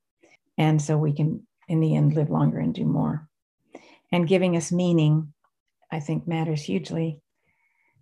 And 0.58 0.82
so 0.82 0.98
we 0.98 1.14
can, 1.14 1.46
in 1.68 1.80
the 1.80 1.96
end, 1.96 2.14
live 2.14 2.28
longer 2.28 2.58
and 2.58 2.74
do 2.74 2.84
more. 2.84 3.28
And 4.12 4.28
giving 4.28 4.56
us 4.56 4.70
meaning, 4.70 5.32
I 5.90 6.00
think, 6.00 6.28
matters 6.28 6.62
hugely 6.62 7.22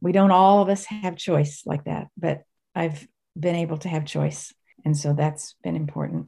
we 0.02 0.12
don't 0.12 0.32
all 0.32 0.60
of 0.60 0.68
us 0.68 0.84
have 0.86 1.16
choice 1.16 1.62
like 1.64 1.84
that, 1.84 2.08
but 2.18 2.42
I've 2.74 3.06
been 3.38 3.54
able 3.54 3.78
to 3.78 3.88
have 3.88 4.04
choice. 4.04 4.52
And 4.84 4.96
so 4.96 5.14
that's 5.14 5.54
been 5.62 5.76
important. 5.76 6.26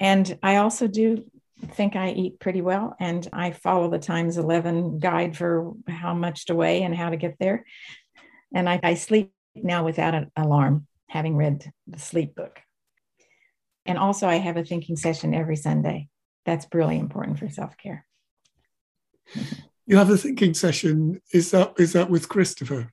And 0.00 0.36
I 0.42 0.56
also 0.56 0.88
do 0.88 1.24
think 1.66 1.96
I 1.96 2.10
eat 2.10 2.40
pretty 2.40 2.60
well 2.60 2.96
and 3.00 3.26
I 3.32 3.52
follow 3.52 3.90
the 3.90 3.98
Times 3.98 4.36
11 4.36 4.98
guide 4.98 5.36
for 5.36 5.72
how 5.88 6.14
much 6.14 6.46
to 6.46 6.54
weigh 6.54 6.82
and 6.82 6.94
how 6.94 7.10
to 7.10 7.16
get 7.16 7.36
there. 7.38 7.64
And 8.54 8.68
I, 8.68 8.80
I 8.82 8.94
sleep 8.94 9.32
now 9.54 9.84
without 9.84 10.14
an 10.14 10.30
alarm, 10.36 10.86
having 11.08 11.36
read 11.36 11.70
the 11.86 11.98
sleep 11.98 12.34
book. 12.34 12.60
And 13.86 13.98
also, 13.98 14.26
I 14.26 14.36
have 14.36 14.56
a 14.56 14.64
thinking 14.64 14.96
session 14.96 15.34
every 15.34 15.56
Sunday. 15.56 16.08
That's 16.46 16.66
really 16.72 16.98
important 16.98 17.38
for 17.38 17.48
self 17.48 17.76
care. 17.76 18.06
You 19.86 19.98
have 19.98 20.08
a 20.08 20.16
thinking 20.16 20.54
session. 20.54 21.20
Is 21.30 21.50
that 21.50 21.74
is 21.78 21.92
that 21.92 22.08
with 22.08 22.30
Christopher? 22.30 22.90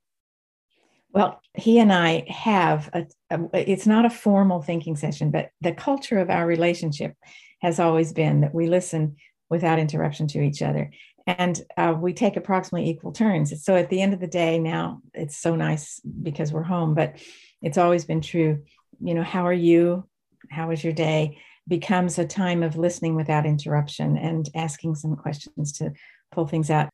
Well, 1.14 1.42
he 1.54 1.80
and 1.80 1.92
I 1.92 2.26
have 2.28 2.90
a, 2.94 3.06
a, 3.30 3.72
it's 3.72 3.88
not 3.88 4.04
a 4.04 4.10
formal 4.10 4.62
thinking 4.62 4.98
session, 4.98 5.32
but 5.32 5.52
the 5.62 5.72
culture 5.72 6.20
of 6.20 6.30
our 6.30 6.46
relationship 6.46 7.14
has 7.62 7.80
always 7.80 8.14
been 8.14 8.41
that 8.41 8.53
we 8.53 8.68
listen 8.68 9.16
without 9.49 9.80
interruption 9.80 10.28
to 10.28 10.41
each 10.41 10.62
other. 10.62 10.91
And 11.28 11.62
uh, 11.78 11.93
we 11.97 12.14
take 12.14 12.36
approximately 12.36 12.89
equal 12.89 13.12
turns. 13.12 13.64
So 13.64 13.76
at 13.76 13.89
the 13.89 14.01
end 14.01 14.14
of 14.14 14.20
the 14.20 14.28
day, 14.28 14.57
now 14.57 15.01
it's 15.14 15.38
so 15.38 15.55
nice 15.55 16.01
because 16.24 16.51
we're 16.51 16.64
home, 16.64 16.95
but 16.95 17.18
it's 17.62 17.78
always 17.78 18.05
been 18.05 18.22
true. 18.22 18.64
You 18.99 19.14
know, 19.14 19.24
how 19.24 19.45
are 19.45 19.53
you? 19.53 20.07
How 20.49 20.70
was 20.70 20.84
your 20.84 20.93
day? 20.93 21.38
Becomes 21.68 22.18
a 22.18 22.26
time 22.26 22.64
of 22.64 22.76
listening 22.76 23.16
without 23.16 23.45
interruption 23.45 24.18
and 24.18 24.49
asking 24.55 24.95
some 24.95 25.16
questions 25.16 25.74
to 25.74 25.93
pull 26.32 26.47
things 26.47 26.70
out. 26.72 26.89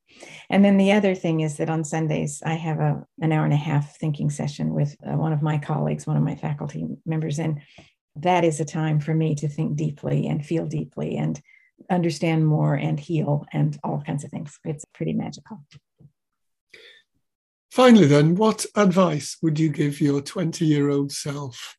And 0.49 0.65
then 0.65 0.77
the 0.77 0.91
other 0.91 1.15
thing 1.15 1.41
is 1.41 1.57
that 1.57 1.69
on 1.69 1.83
Sundays, 1.83 2.41
I 2.45 2.55
have 2.55 2.79
a, 2.79 3.05
an 3.21 3.31
hour 3.31 3.45
and 3.45 3.53
a 3.53 3.57
half 3.57 3.97
thinking 3.97 4.29
session 4.29 4.73
with 4.73 4.95
uh, 5.07 5.15
one 5.15 5.31
of 5.31 5.41
my 5.41 5.57
colleagues, 5.57 6.07
one 6.07 6.17
of 6.17 6.23
my 6.23 6.35
faculty 6.35 6.85
members. 7.05 7.39
And 7.39 7.61
that 8.21 8.43
is 8.43 8.59
a 8.59 8.65
time 8.65 8.99
for 8.99 9.13
me 9.13 9.35
to 9.35 9.47
think 9.47 9.75
deeply 9.75 10.27
and 10.27 10.45
feel 10.45 10.65
deeply 10.65 11.17
and 11.17 11.41
understand 11.89 12.45
more 12.45 12.75
and 12.75 12.99
heal 12.99 13.45
and 13.53 13.77
all 13.83 14.01
kinds 14.05 14.23
of 14.23 14.31
things. 14.31 14.59
It's 14.65 14.85
pretty 14.93 15.13
magical. 15.13 15.63
Finally, 17.71 18.07
then, 18.07 18.35
what 18.35 18.65
advice 18.75 19.37
would 19.41 19.59
you 19.59 19.69
give 19.69 20.01
your 20.01 20.21
20 20.21 20.65
year 20.65 20.89
old 20.89 21.11
self? 21.11 21.77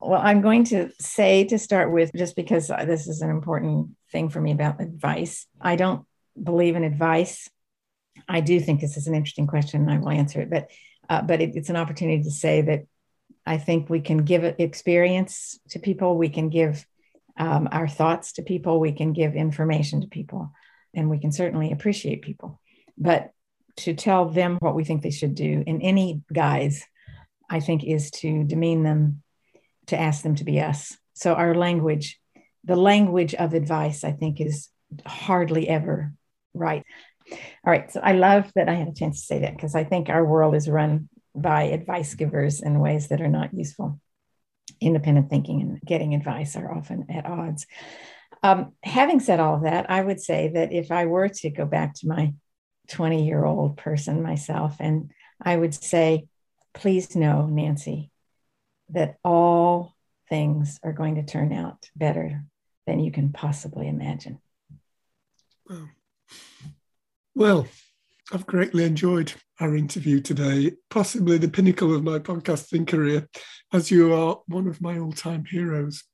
Well, 0.00 0.20
I'm 0.22 0.42
going 0.42 0.64
to 0.64 0.90
say 1.00 1.44
to 1.44 1.58
start 1.58 1.90
with, 1.90 2.10
just 2.14 2.36
because 2.36 2.68
this 2.68 3.08
is 3.08 3.20
an 3.20 3.30
important 3.30 3.90
thing 4.12 4.28
for 4.28 4.40
me 4.40 4.52
about 4.52 4.80
advice, 4.80 5.46
I 5.60 5.76
don't 5.76 6.04
believe 6.40 6.76
in 6.76 6.84
advice. 6.84 7.48
I 8.28 8.40
do 8.40 8.60
think 8.60 8.80
this 8.80 8.96
is 8.96 9.06
an 9.06 9.14
interesting 9.14 9.46
question, 9.46 9.82
and 9.82 9.90
I 9.90 9.98
will 9.98 10.10
answer 10.10 10.40
it. 10.42 10.50
But 10.50 10.70
uh, 11.08 11.22
but 11.22 11.40
it, 11.40 11.56
it's 11.56 11.70
an 11.70 11.76
opportunity 11.76 12.22
to 12.22 12.30
say 12.30 12.60
that 12.62 12.84
I 13.48 13.56
think 13.56 13.88
we 13.88 14.00
can 14.00 14.18
give 14.18 14.44
experience 14.44 15.58
to 15.70 15.78
people, 15.78 16.18
we 16.18 16.28
can 16.28 16.50
give 16.50 16.86
um, 17.38 17.66
our 17.72 17.88
thoughts 17.88 18.32
to 18.32 18.42
people, 18.42 18.78
we 18.78 18.92
can 18.92 19.14
give 19.14 19.34
information 19.34 20.02
to 20.02 20.06
people, 20.06 20.52
and 20.94 21.08
we 21.08 21.18
can 21.18 21.32
certainly 21.32 21.72
appreciate 21.72 22.20
people. 22.20 22.60
But 22.98 23.30
to 23.78 23.94
tell 23.94 24.26
them 24.28 24.58
what 24.60 24.74
we 24.74 24.84
think 24.84 25.00
they 25.00 25.10
should 25.10 25.34
do 25.34 25.64
in 25.66 25.80
any 25.80 26.22
guise, 26.30 26.84
I 27.48 27.60
think, 27.60 27.84
is 27.84 28.10
to 28.20 28.44
demean 28.44 28.82
them, 28.82 29.22
to 29.86 29.98
ask 29.98 30.22
them 30.22 30.34
to 30.34 30.44
be 30.44 30.60
us. 30.60 30.98
So, 31.14 31.32
our 31.32 31.54
language, 31.54 32.20
the 32.64 32.76
language 32.76 33.34
of 33.34 33.54
advice, 33.54 34.04
I 34.04 34.12
think, 34.12 34.42
is 34.42 34.68
hardly 35.06 35.70
ever 35.70 36.12
right. 36.52 36.84
All 37.30 37.38
right. 37.72 37.90
So, 37.90 38.00
I 38.02 38.12
love 38.12 38.52
that 38.56 38.68
I 38.68 38.74
had 38.74 38.88
a 38.88 38.94
chance 38.94 39.20
to 39.20 39.26
say 39.26 39.38
that 39.38 39.56
because 39.56 39.74
I 39.74 39.84
think 39.84 40.10
our 40.10 40.24
world 40.24 40.54
is 40.54 40.68
run 40.68 41.08
by 41.40 41.64
advice 41.64 42.14
givers 42.14 42.60
in 42.60 42.80
ways 42.80 43.08
that 43.08 43.20
are 43.20 43.28
not 43.28 43.54
useful. 43.54 44.00
Independent 44.80 45.30
thinking 45.30 45.60
and 45.60 45.80
getting 45.80 46.14
advice 46.14 46.56
are 46.56 46.72
often 46.72 47.06
at 47.10 47.26
odds. 47.26 47.66
Um, 48.42 48.72
having 48.82 49.20
said 49.20 49.40
all 49.40 49.56
of 49.56 49.62
that, 49.62 49.90
I 49.90 50.00
would 50.00 50.20
say 50.20 50.48
that 50.54 50.72
if 50.72 50.92
I 50.92 51.06
were 51.06 51.28
to 51.28 51.50
go 51.50 51.64
back 51.64 51.94
to 51.94 52.08
my 52.08 52.32
20 52.88 53.26
year 53.26 53.44
old 53.44 53.76
person 53.76 54.22
myself. 54.22 54.76
And 54.80 55.12
I 55.40 55.56
would 55.56 55.74
say, 55.74 56.26
please 56.74 57.14
know, 57.14 57.46
Nancy, 57.46 58.10
that 58.90 59.16
all 59.24 59.94
things 60.28 60.78
are 60.82 60.92
going 60.92 61.16
to 61.16 61.22
turn 61.22 61.52
out 61.52 61.88
better 61.94 62.44
than 62.86 63.00
you 63.00 63.12
can 63.12 63.32
possibly 63.32 63.88
imagine. 63.88 64.40
Well, 65.68 65.88
well 67.34 67.66
I've 68.30 68.46
greatly 68.46 68.84
enjoyed 68.84 69.32
our 69.58 69.74
interview 69.74 70.20
today, 70.20 70.72
possibly 70.90 71.38
the 71.38 71.48
pinnacle 71.48 71.94
of 71.94 72.04
my 72.04 72.18
podcasting 72.18 72.86
career, 72.86 73.26
as 73.72 73.90
you 73.90 74.12
are 74.12 74.40
one 74.48 74.66
of 74.66 74.82
my 74.82 74.98
all 74.98 75.12
time 75.12 75.46
heroes. 75.46 76.04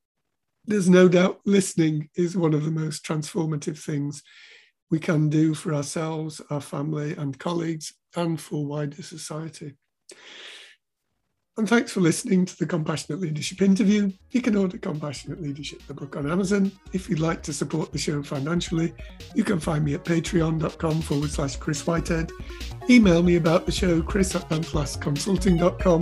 There's 0.64 0.88
no 0.88 1.08
doubt 1.08 1.40
listening 1.44 2.10
is 2.14 2.36
one 2.36 2.54
of 2.54 2.64
the 2.64 2.70
most 2.70 3.04
transformative 3.04 3.82
things 3.82 4.22
we 4.92 5.00
can 5.00 5.28
do 5.28 5.54
for 5.54 5.74
ourselves, 5.74 6.40
our 6.50 6.60
family, 6.60 7.16
and 7.16 7.36
colleagues, 7.36 7.92
and 8.14 8.40
for 8.40 8.64
wider 8.64 9.02
society. 9.02 9.74
And 11.56 11.68
thanks 11.68 11.92
for 11.92 12.00
listening 12.00 12.46
to 12.46 12.56
the 12.56 12.66
Compassionate 12.66 13.20
Leadership 13.20 13.62
interview. 13.62 14.10
You 14.32 14.42
can 14.42 14.56
order 14.56 14.76
Compassionate 14.76 15.40
Leadership, 15.40 15.86
the 15.86 15.94
book 15.94 16.16
on 16.16 16.28
Amazon. 16.28 16.72
If 16.92 17.08
you'd 17.08 17.20
like 17.20 17.44
to 17.44 17.52
support 17.52 17.92
the 17.92 17.98
show 17.98 18.24
financially, 18.24 18.92
you 19.36 19.44
can 19.44 19.60
find 19.60 19.84
me 19.84 19.94
at 19.94 20.04
patreon.com 20.04 21.02
forward 21.02 21.30
slash 21.30 21.54
Chris 21.56 21.86
Whitehead. 21.86 22.32
Email 22.90 23.22
me 23.22 23.36
about 23.36 23.66
the 23.66 23.72
show, 23.72 24.02
chris 24.02 24.34
at 24.34 24.48
consulting.com. 24.48 26.00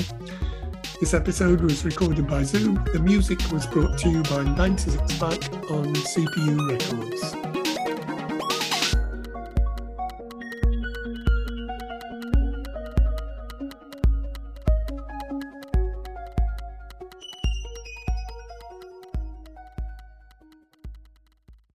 This 1.00 1.12
episode 1.12 1.60
was 1.60 1.84
recorded 1.84 2.26
by 2.28 2.44
Zoom. 2.44 2.82
The 2.92 3.00
music 3.00 3.38
was 3.52 3.66
brought 3.66 3.98
to 3.98 4.08
you 4.08 4.22
by 4.22 4.44
96 4.44 5.18
Back 5.18 5.52
on 5.70 5.92
CPU 5.94 6.70
Records. 6.70 7.61